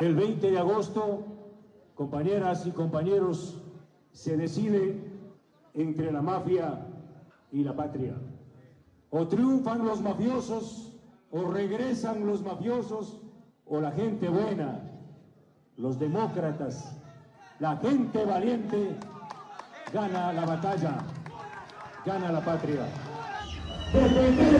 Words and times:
El 0.00 0.14
20 0.14 0.50
de 0.50 0.58
agosto, 0.58 1.24
compañeras 1.94 2.66
y 2.66 2.70
compañeros, 2.70 3.60
se 4.12 4.36
decide 4.36 5.00
entre 5.74 6.12
la 6.12 6.22
mafia 6.22 6.86
y 7.50 7.64
la 7.64 7.74
patria. 7.74 8.14
O 9.10 9.26
triunfan 9.26 9.84
los 9.84 10.00
mafiosos, 10.00 10.92
o 11.32 11.50
regresan 11.50 12.26
los 12.26 12.42
mafiosos, 12.42 13.20
o 13.66 13.80
la 13.80 13.90
gente 13.90 14.28
buena, 14.28 14.80
los 15.76 15.98
demócratas, 15.98 16.96
la 17.58 17.76
gente 17.78 18.24
valiente 18.24 18.96
gana 19.92 20.32
la 20.32 20.46
batalla, 20.46 20.98
gana 22.04 22.32
la 22.32 22.40
patria. 22.40 22.86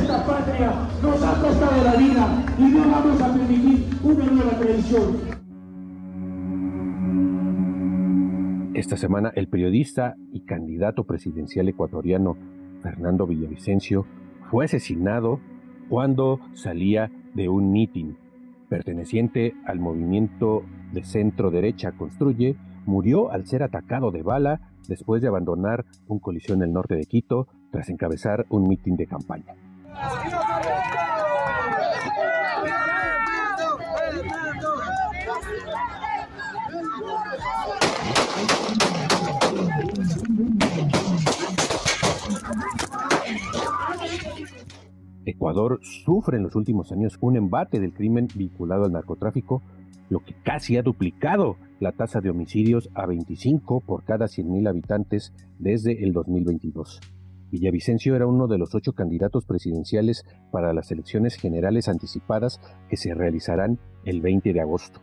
Esta 0.08 0.24
patria 0.24 0.72
nos 1.02 1.22
ha 1.22 1.38
costado 1.38 1.84
la 1.84 1.94
vida 1.96 2.46
y 2.58 2.62
no 2.62 2.90
vamos 2.90 3.20
a 3.20 3.30
permitir 3.30 3.84
una 4.02 4.24
nueva 4.24 4.52
traición. 4.58 5.18
Esta 8.72 8.96
semana 8.96 9.30
el 9.34 9.48
periodista 9.48 10.16
y 10.32 10.46
candidato 10.46 11.04
presidencial 11.04 11.68
ecuatoriano 11.68 12.38
Fernando 12.82 13.26
Villavicencio 13.26 14.06
fue 14.50 14.64
asesinado 14.64 15.40
cuando 15.90 16.40
salía 16.54 17.10
de 17.34 17.50
un 17.50 17.70
mitin. 17.70 18.16
Perteneciente 18.70 19.56
al 19.66 19.78
movimiento 19.78 20.62
de 20.94 21.04
centro 21.04 21.50
derecha 21.50 21.92
Construye, 21.92 22.56
murió 22.86 23.30
al 23.30 23.46
ser 23.46 23.62
atacado 23.62 24.10
de 24.10 24.22
bala 24.22 24.72
después 24.88 25.20
de 25.20 25.28
abandonar 25.28 25.84
un 26.06 26.18
colisión 26.18 26.62
en 26.62 26.68
el 26.68 26.72
norte 26.72 26.94
de 26.94 27.04
Quito 27.04 27.46
tras 27.70 27.90
encabezar 27.90 28.46
un 28.48 28.68
mitin 28.68 28.96
de 28.96 29.06
campaña. 29.06 29.67
Ecuador 45.24 45.80
sufre 45.82 46.36
en 46.36 46.44
los 46.44 46.54
últimos 46.54 46.90
años 46.92 47.18
un 47.20 47.36
embate 47.36 47.80
del 47.80 47.92
crimen 47.92 48.28
vinculado 48.34 48.84
al 48.84 48.92
narcotráfico, 48.92 49.62
lo 50.10 50.20
que 50.20 50.34
casi 50.42 50.76
ha 50.76 50.82
duplicado 50.82 51.56
la 51.80 51.92
tasa 51.92 52.20
de 52.20 52.30
homicidios 52.30 52.88
a 52.94 53.06
25 53.06 53.80
por 53.80 54.04
cada 54.04 54.26
100.000 54.26 54.68
habitantes 54.68 55.32
desde 55.58 56.04
el 56.04 56.12
2022. 56.12 57.00
Villavicencio 57.50 58.14
era 58.14 58.26
uno 58.26 58.46
de 58.46 58.58
los 58.58 58.74
ocho 58.74 58.92
candidatos 58.92 59.46
presidenciales 59.46 60.24
para 60.52 60.72
las 60.72 60.90
elecciones 60.90 61.36
generales 61.36 61.88
anticipadas 61.88 62.60
que 62.88 62.96
se 62.96 63.14
realizarán 63.14 63.78
el 64.04 64.20
20 64.20 64.52
de 64.52 64.60
agosto. 64.60 65.00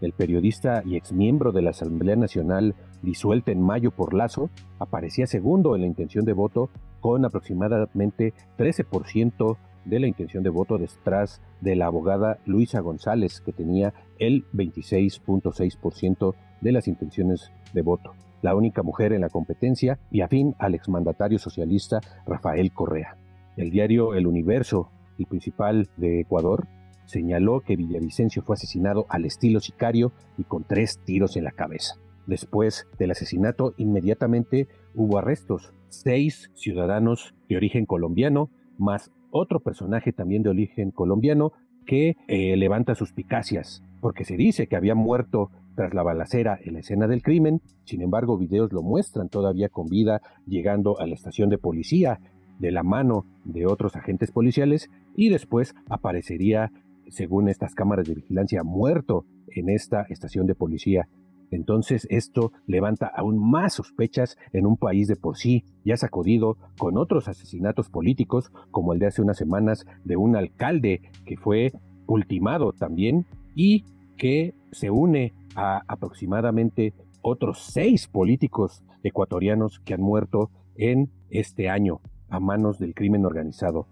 El 0.00 0.12
periodista 0.12 0.82
y 0.84 0.96
exmiembro 0.96 1.52
de 1.52 1.62
la 1.62 1.70
Asamblea 1.70 2.16
Nacional, 2.16 2.74
disuelta 3.02 3.52
en 3.52 3.62
mayo 3.62 3.90
por 3.90 4.12
Lazo, 4.12 4.50
aparecía 4.78 5.26
segundo 5.26 5.74
en 5.74 5.82
la 5.82 5.86
intención 5.86 6.24
de 6.24 6.32
voto 6.32 6.68
con 7.00 7.24
aproximadamente 7.24 8.34
13% 8.58 9.56
de 9.84 10.00
la 10.00 10.06
intención 10.06 10.42
de 10.42 10.50
voto 10.50 10.78
detrás 10.78 11.40
de 11.60 11.76
la 11.76 11.86
abogada 11.86 12.38
Luisa 12.44 12.80
González, 12.80 13.40
que 13.40 13.52
tenía 13.52 13.94
el 14.18 14.44
26.6% 14.52 16.34
de 16.60 16.72
las 16.72 16.88
intenciones 16.88 17.52
de 17.72 17.82
voto, 17.82 18.12
la 18.44 18.54
única 18.54 18.82
mujer 18.82 19.14
en 19.14 19.22
la 19.22 19.30
competencia 19.30 19.98
y 20.10 20.20
afín 20.20 20.54
al 20.58 20.74
exmandatario 20.74 21.38
socialista 21.38 22.00
Rafael 22.26 22.74
Correa. 22.74 23.16
El 23.56 23.70
diario 23.70 24.14
El 24.14 24.26
Universo, 24.26 24.90
el 25.18 25.24
principal 25.24 25.88
de 25.96 26.20
Ecuador, 26.20 26.68
señaló 27.06 27.60
que 27.60 27.74
Villavicencio 27.74 28.42
fue 28.42 28.52
asesinado 28.52 29.06
al 29.08 29.24
estilo 29.24 29.60
sicario 29.60 30.12
y 30.36 30.44
con 30.44 30.64
tres 30.64 31.00
tiros 31.06 31.38
en 31.38 31.44
la 31.44 31.52
cabeza. 31.52 31.94
Después 32.26 32.86
del 32.98 33.12
asesinato, 33.12 33.72
inmediatamente 33.78 34.68
hubo 34.94 35.16
arrestos. 35.16 35.72
Seis 35.88 36.50
ciudadanos 36.52 37.34
de 37.48 37.56
origen 37.56 37.86
colombiano, 37.86 38.50
más 38.76 39.10
otro 39.30 39.60
personaje 39.60 40.12
también 40.12 40.42
de 40.42 40.50
origen 40.50 40.90
colombiano 40.90 41.52
que 41.86 42.18
eh, 42.28 42.58
levanta 42.58 42.94
suspicacias, 42.94 43.82
porque 44.02 44.24
se 44.24 44.36
dice 44.36 44.66
que 44.66 44.76
había 44.76 44.94
muerto 44.94 45.50
tras 45.74 45.94
la 45.94 46.02
balacera 46.02 46.58
en 46.62 46.74
la 46.74 46.80
escena 46.80 47.06
del 47.06 47.22
crimen, 47.22 47.60
sin 47.84 48.02
embargo 48.02 48.38
videos 48.38 48.72
lo 48.72 48.82
muestran 48.82 49.28
todavía 49.28 49.68
con 49.68 49.86
vida 49.86 50.22
llegando 50.46 50.98
a 51.00 51.06
la 51.06 51.14
estación 51.14 51.50
de 51.50 51.58
policía 51.58 52.20
de 52.58 52.70
la 52.70 52.82
mano 52.82 53.26
de 53.44 53.66
otros 53.66 53.96
agentes 53.96 54.30
policiales 54.30 54.90
y 55.16 55.28
después 55.28 55.74
aparecería, 55.88 56.70
según 57.08 57.48
estas 57.48 57.74
cámaras 57.74 58.06
de 58.06 58.14
vigilancia, 58.14 58.62
muerto 58.62 59.24
en 59.48 59.68
esta 59.68 60.02
estación 60.02 60.46
de 60.46 60.54
policía. 60.54 61.08
Entonces 61.50 62.06
esto 62.10 62.52
levanta 62.66 63.06
aún 63.06 63.38
más 63.38 63.74
sospechas 63.74 64.36
en 64.52 64.66
un 64.66 64.76
país 64.76 65.08
de 65.08 65.16
por 65.16 65.36
sí 65.36 65.64
ya 65.84 65.96
sacudido 65.96 66.56
con 66.78 66.96
otros 66.98 67.28
asesinatos 67.28 67.90
políticos 67.90 68.50
como 68.70 68.92
el 68.92 68.98
de 68.98 69.06
hace 69.06 69.22
unas 69.22 69.36
semanas 69.36 69.86
de 70.04 70.16
un 70.16 70.36
alcalde 70.36 71.02
que 71.24 71.36
fue 71.36 71.72
ultimado 72.06 72.72
también 72.72 73.26
y 73.54 73.84
que 74.16 74.54
se 74.74 74.90
une 74.90 75.32
a 75.56 75.82
aproximadamente 75.88 76.92
otros 77.22 77.62
seis 77.72 78.06
políticos 78.06 78.82
ecuatorianos 79.02 79.80
que 79.80 79.94
han 79.94 80.02
muerto 80.02 80.50
en 80.76 81.10
este 81.30 81.70
año 81.70 82.00
a 82.28 82.40
manos 82.40 82.78
del 82.78 82.94
crimen 82.94 83.24
organizado. 83.24 83.86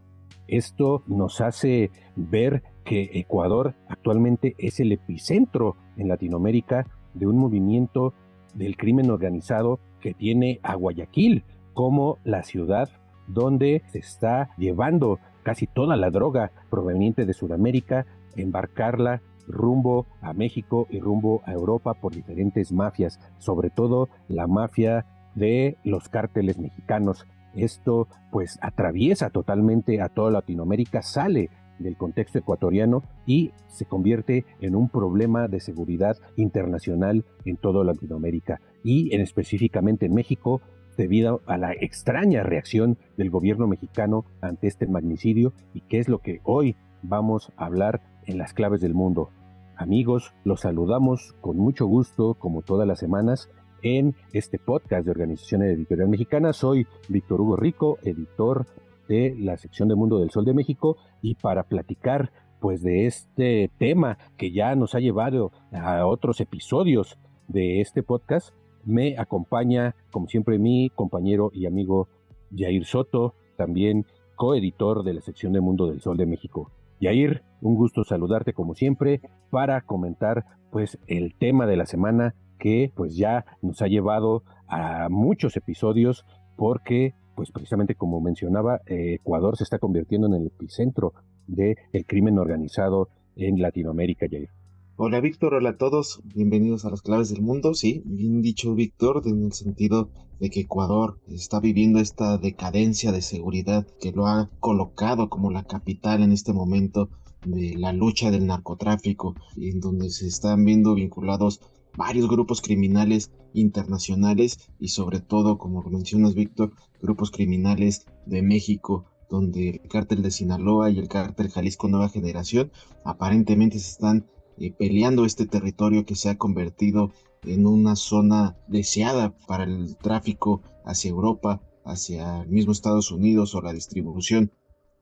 Esto 0.48 1.02
nos 1.06 1.40
hace 1.40 1.90
ver 2.16 2.62
que 2.84 3.10
Ecuador 3.14 3.74
actualmente 3.88 4.54
es 4.58 4.80
el 4.80 4.92
epicentro 4.92 5.76
en 5.96 6.08
Latinoamérica 6.08 6.86
de 7.14 7.26
un 7.26 7.38
movimiento 7.38 8.12
del 8.54 8.76
crimen 8.76 9.10
organizado 9.10 9.80
que 10.00 10.14
tiene 10.14 10.60
a 10.62 10.74
Guayaquil 10.74 11.44
como 11.74 12.18
la 12.24 12.42
ciudad 12.42 12.90
donde 13.26 13.82
se 13.86 13.98
está 13.98 14.50
llevando 14.58 15.18
casi 15.42 15.66
toda 15.66 15.96
la 15.96 16.10
droga 16.10 16.52
proveniente 16.70 17.24
de 17.24 17.32
Sudamérica, 17.32 18.06
embarcarla 18.36 19.22
rumbo 19.46 20.06
a 20.20 20.32
México 20.32 20.86
y 20.90 21.00
rumbo 21.00 21.42
a 21.44 21.52
Europa 21.52 21.94
por 21.94 22.14
diferentes 22.14 22.72
mafias, 22.72 23.20
sobre 23.38 23.70
todo 23.70 24.08
la 24.28 24.46
mafia 24.46 25.06
de 25.34 25.76
los 25.84 26.08
cárteles 26.08 26.58
mexicanos. 26.58 27.26
Esto 27.54 28.08
pues 28.30 28.58
atraviesa 28.62 29.30
totalmente 29.30 30.00
a 30.00 30.08
toda 30.08 30.30
Latinoamérica, 30.30 31.02
sale 31.02 31.50
del 31.78 31.96
contexto 31.96 32.38
ecuatoriano 32.38 33.02
y 33.26 33.52
se 33.66 33.84
convierte 33.84 34.44
en 34.60 34.76
un 34.76 34.88
problema 34.88 35.48
de 35.48 35.60
seguridad 35.60 36.16
internacional 36.36 37.24
en 37.44 37.56
toda 37.56 37.84
Latinoamérica 37.84 38.60
y 38.84 39.14
en 39.14 39.20
específicamente 39.20 40.06
en 40.06 40.14
México 40.14 40.60
debido 40.96 41.40
a 41.46 41.56
la 41.56 41.72
extraña 41.72 42.42
reacción 42.42 42.98
del 43.16 43.30
gobierno 43.30 43.66
mexicano 43.66 44.24
ante 44.40 44.66
este 44.66 44.86
magnicidio 44.86 45.52
y 45.74 45.80
qué 45.82 45.98
es 45.98 46.08
lo 46.08 46.18
que 46.18 46.40
hoy 46.44 46.76
vamos 47.02 47.50
a 47.56 47.66
hablar 47.66 48.00
en 48.26 48.38
las 48.38 48.52
claves 48.52 48.80
del 48.80 48.94
mundo. 48.94 49.30
Amigos, 49.76 50.32
los 50.44 50.60
saludamos 50.60 51.34
con 51.40 51.56
mucho 51.56 51.86
gusto 51.86 52.34
como 52.34 52.62
todas 52.62 52.86
las 52.86 52.98
semanas 52.98 53.50
en 53.82 54.14
este 54.32 54.58
podcast 54.58 55.04
de 55.04 55.10
Organización 55.10 55.62
Editorial 55.62 56.08
Mexicana. 56.08 56.52
Soy 56.52 56.86
Víctor 57.08 57.40
Hugo 57.40 57.56
Rico, 57.56 57.98
editor 58.02 58.66
de 59.08 59.34
la 59.38 59.56
sección 59.56 59.88
de 59.88 59.94
Mundo 59.94 60.18
del 60.18 60.30
Sol 60.30 60.44
de 60.44 60.54
México 60.54 60.96
y 61.20 61.34
para 61.34 61.64
platicar 61.64 62.32
pues 62.60 62.82
de 62.82 63.06
este 63.06 63.70
tema 63.78 64.18
que 64.36 64.52
ya 64.52 64.76
nos 64.76 64.94
ha 64.94 65.00
llevado 65.00 65.50
a 65.72 66.06
otros 66.06 66.40
episodios 66.40 67.18
de 67.48 67.80
este 67.80 68.04
podcast, 68.04 68.54
me 68.84 69.18
acompaña 69.18 69.96
como 70.12 70.28
siempre 70.28 70.58
mi 70.58 70.90
compañero 70.90 71.50
y 71.52 71.66
amigo 71.66 72.08
Jair 72.56 72.84
Soto, 72.84 73.34
también 73.56 74.06
coeditor 74.36 75.02
de 75.02 75.14
la 75.14 75.20
sección 75.20 75.52
de 75.52 75.60
Mundo 75.60 75.88
del 75.88 76.00
Sol 76.00 76.16
de 76.16 76.26
México. 76.26 76.70
Jair, 77.02 77.42
un 77.60 77.74
gusto 77.74 78.04
saludarte 78.04 78.52
como 78.52 78.74
siempre 78.74 79.20
para 79.50 79.80
comentar 79.80 80.44
pues 80.70 80.98
el 81.08 81.34
tema 81.36 81.66
de 81.66 81.76
la 81.76 81.84
semana 81.84 82.34
que 82.60 82.92
pues 82.94 83.16
ya 83.16 83.44
nos 83.60 83.82
ha 83.82 83.88
llevado 83.88 84.44
a 84.68 85.08
muchos 85.10 85.56
episodios 85.56 86.24
porque 86.56 87.14
pues 87.34 87.50
precisamente 87.50 87.96
como 87.96 88.20
mencionaba, 88.20 88.82
eh, 88.86 89.14
Ecuador 89.14 89.56
se 89.56 89.64
está 89.64 89.80
convirtiendo 89.80 90.28
en 90.28 90.34
el 90.34 90.46
epicentro 90.46 91.12
del 91.48 91.76
crimen 92.06 92.38
organizado 92.38 93.08
en 93.34 93.60
Latinoamérica, 93.60 94.26
Jair. 94.30 94.61
Hola 94.96 95.20
Víctor, 95.20 95.54
hola 95.54 95.70
a 95.70 95.76
todos, 95.78 96.20
bienvenidos 96.34 96.84
a 96.84 96.90
las 96.90 97.00
claves 97.00 97.30
del 97.30 97.40
mundo. 97.40 97.72
Sí, 97.72 98.02
bien 98.04 98.42
dicho 98.42 98.74
Víctor, 98.74 99.22
en 99.24 99.46
el 99.46 99.52
sentido 99.54 100.10
de 100.38 100.50
que 100.50 100.60
Ecuador 100.60 101.18
está 101.28 101.60
viviendo 101.60 101.98
esta 101.98 102.36
decadencia 102.36 103.10
de 103.10 103.22
seguridad 103.22 103.86
que 104.02 104.12
lo 104.12 104.26
ha 104.26 104.50
colocado 104.60 105.30
como 105.30 105.50
la 105.50 105.64
capital 105.64 106.22
en 106.22 106.30
este 106.30 106.52
momento 106.52 107.08
de 107.46 107.74
la 107.74 107.94
lucha 107.94 108.30
del 108.30 108.46
narcotráfico, 108.46 109.34
en 109.56 109.80
donde 109.80 110.10
se 110.10 110.26
están 110.26 110.62
viendo 110.66 110.94
vinculados 110.94 111.62
varios 111.96 112.28
grupos 112.28 112.60
criminales 112.60 113.32
internacionales 113.54 114.58
y 114.78 114.88
sobre 114.88 115.20
todo, 115.20 115.56
como 115.56 115.82
mencionas 115.84 116.34
Víctor, 116.34 116.74
grupos 117.00 117.30
criminales 117.30 118.04
de 118.26 118.42
México 118.42 119.06
donde 119.30 119.70
el 119.70 119.88
cártel 119.88 120.20
de 120.20 120.30
Sinaloa 120.30 120.90
y 120.90 120.98
el 120.98 121.08
cártel 121.08 121.48
Jalisco 121.48 121.88
Nueva 121.88 122.10
Generación 122.10 122.70
aparentemente 123.02 123.78
se 123.78 123.92
están 123.92 124.26
eh, 124.58 124.72
peleando 124.72 125.24
este 125.24 125.46
territorio 125.46 126.04
que 126.04 126.14
se 126.14 126.28
ha 126.28 126.38
convertido 126.38 127.12
en 127.44 127.66
una 127.66 127.96
zona 127.96 128.56
deseada 128.68 129.36
para 129.46 129.64
el 129.64 129.96
tráfico 129.96 130.62
hacia 130.84 131.10
Europa, 131.10 131.60
hacia 131.84 132.42
el 132.42 132.48
mismo 132.48 132.72
Estados 132.72 133.10
Unidos 133.10 133.54
o 133.54 133.62
la 133.62 133.72
distribución 133.72 134.52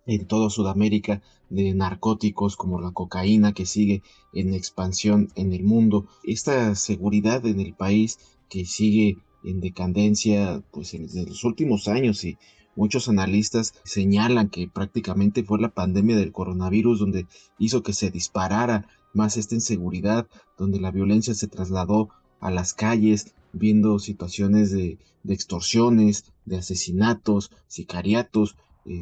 en 0.07 0.27
toda 0.27 0.51
Sudamérica 0.51 1.23
de 1.51 1.75
narcóticos 1.75 2.57
como 2.57 2.81
la 2.81 2.93
cocaína 2.93 3.53
que 3.53 3.67
sigue 3.67 4.03
en 4.33 4.55
expansión 4.55 5.29
en 5.35 5.53
el 5.53 5.65
mundo. 5.65 6.07
Esta 6.25 6.75
seguridad 6.75 7.45
en 7.47 7.61
el 7.61 7.75
país 7.75 8.19
que 8.49 8.65
sigue 8.65 9.19
en 9.45 9.61
decadencia 9.61 10.63
pues 10.71 10.95
en 10.95 11.09
los 11.27 11.45
últimos 11.45 11.89
años 11.89 12.25
y 12.25 12.39
muchos 12.77 13.09
analistas 13.09 13.75
señalan 13.85 14.49
que 14.49 14.69
prácticamente 14.69 15.45
fue 15.45 15.61
la 15.61 15.71
pandemia 15.71 16.17
del 16.17 16.33
coronavirus 16.33 17.01
donde 17.01 17.27
hizo 17.59 17.83
que 17.83 17.93
se 17.93 18.11
disparara 18.11 18.89
más 19.13 19.37
esta 19.37 19.55
inseguridad, 19.55 20.29
donde 20.59 20.81
la 20.81 20.91
violencia 20.91 21.35
se 21.35 21.49
trasladó 21.49 22.11
a 22.41 22.51
las 22.51 22.75
calles, 22.75 23.35
viendo 23.53 23.99
situaciones 23.99 24.71
de, 24.71 24.99
extorsiones, 25.29 26.33
de 26.45 26.59
asesinatos, 26.59 27.51
sicariatos, 27.67 28.57
eh, 28.87 28.93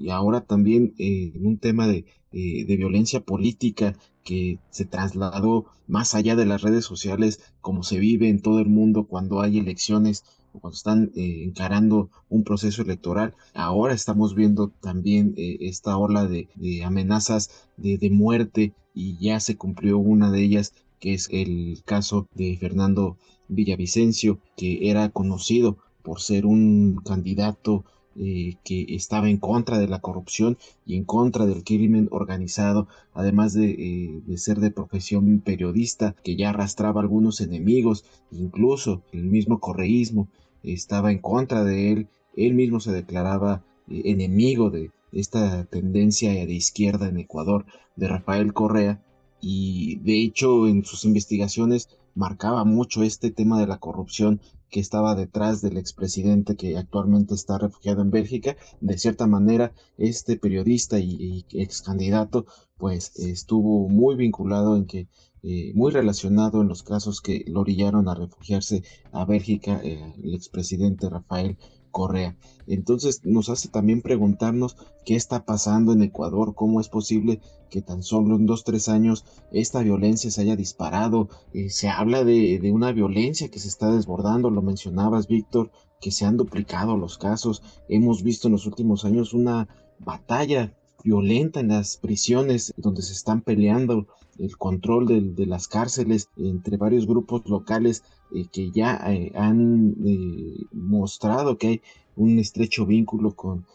y 0.00 0.08
ahora 0.10 0.40
también 0.40 0.94
eh, 0.98 1.32
un 1.40 1.58
tema 1.58 1.86
de, 1.86 2.06
eh, 2.32 2.64
de, 2.64 2.76
violencia 2.76 3.20
política 3.20 3.96
que 4.24 4.58
se 4.70 4.84
trasladó 4.84 5.66
más 5.86 6.14
allá 6.14 6.36
de 6.36 6.46
las 6.46 6.62
redes 6.62 6.84
sociales, 6.84 7.40
como 7.60 7.82
se 7.82 7.98
vive 7.98 8.28
en 8.28 8.40
todo 8.40 8.60
el 8.60 8.68
mundo 8.68 9.04
cuando 9.04 9.40
hay 9.40 9.58
elecciones 9.58 10.24
cuando 10.60 10.76
están 10.76 11.12
encarando 11.14 12.10
un 12.28 12.44
proceso 12.44 12.82
electoral. 12.82 13.34
Ahora 13.54 13.94
estamos 13.94 14.34
viendo 14.34 14.68
también 14.80 15.34
esta 15.36 15.96
ola 15.96 16.26
de, 16.26 16.48
amenazas 16.84 17.68
de, 17.76 18.10
muerte 18.10 18.72
y 18.94 19.16
ya 19.18 19.40
se 19.40 19.56
cumplió 19.56 19.98
una 19.98 20.30
de 20.30 20.42
ellas 20.42 20.72
que 21.00 21.14
es 21.14 21.28
el 21.30 21.82
caso 21.84 22.26
de 22.34 22.56
Fernando 22.56 23.16
Villavicencio, 23.48 24.40
que 24.56 24.90
era 24.90 25.08
conocido 25.10 25.78
por 26.02 26.20
ser 26.20 26.46
un 26.46 26.96
candidato 27.04 27.84
eh, 28.18 28.56
que 28.64 28.86
estaba 28.94 29.28
en 29.28 29.36
contra 29.36 29.78
de 29.78 29.88
la 29.88 30.00
corrupción 30.00 30.56
y 30.86 30.96
en 30.96 31.04
contra 31.04 31.44
del 31.44 31.64
crimen 31.64 32.08
organizado, 32.10 32.88
además 33.12 33.52
de, 33.52 33.70
eh, 33.72 34.22
de, 34.24 34.38
ser 34.38 34.58
de 34.60 34.70
profesión 34.70 35.40
periodista, 35.40 36.16
que 36.24 36.34
ya 36.34 36.48
arrastraba 36.48 37.02
algunos 37.02 37.42
enemigos, 37.42 38.06
incluso 38.30 39.02
el 39.12 39.24
mismo 39.24 39.60
correísmo 39.60 40.28
estaba 40.72 41.12
en 41.12 41.18
contra 41.18 41.64
de 41.64 41.92
él, 41.92 42.08
él 42.36 42.54
mismo 42.54 42.80
se 42.80 42.92
declaraba 42.92 43.62
eh, 43.90 44.02
enemigo 44.06 44.70
de, 44.70 44.90
esta 45.12 45.64
tendencia 45.64 46.30
de 46.30 46.52
izquierda 46.52 47.08
en 47.08 47.18
Ecuador 47.18 47.64
de 47.94 48.08
Rafael 48.08 48.52
Correa 48.52 49.00
y 49.40 49.96
de 50.00 50.22
hecho 50.22 50.66
en 50.66 50.84
sus 50.84 51.04
investigaciones 51.04 51.88
marcaba 52.14 52.64
mucho 52.64 53.02
este 53.02 53.30
tema 53.30 53.60
de 53.60 53.66
la 53.66 53.78
corrupción 53.78 54.40
que 54.70 54.80
estaba 54.80 55.14
detrás 55.14 55.62
del 55.62 55.76
expresidente 55.76 56.56
que 56.56 56.76
actualmente 56.76 57.34
está 57.34 57.58
refugiado 57.58 58.02
en 58.02 58.10
Bélgica. 58.10 58.56
De 58.80 58.98
cierta 58.98 59.26
manera, 59.26 59.72
este 59.96 60.36
periodista 60.36 60.98
y, 60.98 61.44
ex 61.50 61.82
candidato 61.82 62.46
pues 62.76 63.16
estuvo 63.16 63.88
muy 63.88 64.16
vinculado 64.16 64.76
en 64.76 64.86
que 64.86 65.08
eh, 65.42 65.72
muy 65.74 65.92
relacionado 65.92 66.60
en 66.60 66.68
los 66.68 66.82
casos 66.82 67.20
que 67.20 67.44
lo 67.46 67.60
orillaron 67.60 68.08
a 68.08 68.14
refugiarse 68.14 68.82
a 69.12 69.24
Bélgica, 69.24 69.80
eh, 69.84 70.14
el 70.22 70.34
expresidente 70.34 71.08
Rafael 71.08 71.56
Correa. 71.96 72.36
Entonces 72.66 73.22
nos 73.24 73.48
hace 73.48 73.68
también 73.68 74.02
preguntarnos 74.02 74.76
qué 75.06 75.16
está 75.16 75.46
pasando 75.46 75.94
en 75.94 76.02
Ecuador, 76.02 76.54
cómo 76.54 76.78
es 76.78 76.90
posible 76.90 77.40
que 77.70 77.80
tan 77.80 78.02
solo 78.02 78.36
en 78.36 78.44
dos, 78.44 78.64
tres 78.64 78.90
años 78.90 79.24
esta 79.50 79.80
violencia 79.80 80.30
se 80.30 80.42
haya 80.42 80.56
disparado. 80.56 81.30
Eh, 81.54 81.70
se 81.70 81.88
habla 81.88 82.22
de, 82.22 82.58
de, 82.58 82.70
una 82.70 82.92
violencia 82.92 83.48
que 83.48 83.60
se 83.60 83.68
está 83.68 83.90
desbordando, 83.90 84.50
lo 84.50 84.60
mencionabas 84.60 85.26
Víctor, 85.26 85.70
que 85.98 86.10
se 86.10 86.26
han 86.26 86.36
duplicado 86.36 86.98
los 86.98 87.16
casos. 87.16 87.62
Hemos 87.88 88.22
visto 88.22 88.48
en 88.48 88.52
los 88.52 88.66
últimos 88.66 89.06
años 89.06 89.32
una 89.32 89.66
batalla 89.98 90.74
violenta 91.02 91.60
en 91.60 91.68
las 91.68 91.96
prisiones 91.96 92.74
donde 92.76 93.00
se 93.00 93.14
están 93.14 93.40
peleando 93.40 94.06
el 94.38 94.58
control 94.58 95.06
de, 95.34 95.46
las 95.46 95.66
cárceles 95.66 96.28
entre 96.36 96.76
varios 96.76 97.06
grupos 97.06 97.42
locales 97.46 98.02
eh, 98.34 98.46
que 98.50 98.70
ya 98.70 98.96
eh, 99.12 99.32
han 99.34 99.94
eh, 100.04 100.66
mostrado 100.72 101.58
que 101.58 101.66
hay 101.68 101.82
un 102.16 102.38
estrecho 102.38 102.86
vínculo 102.86 103.34
con 103.34 103.66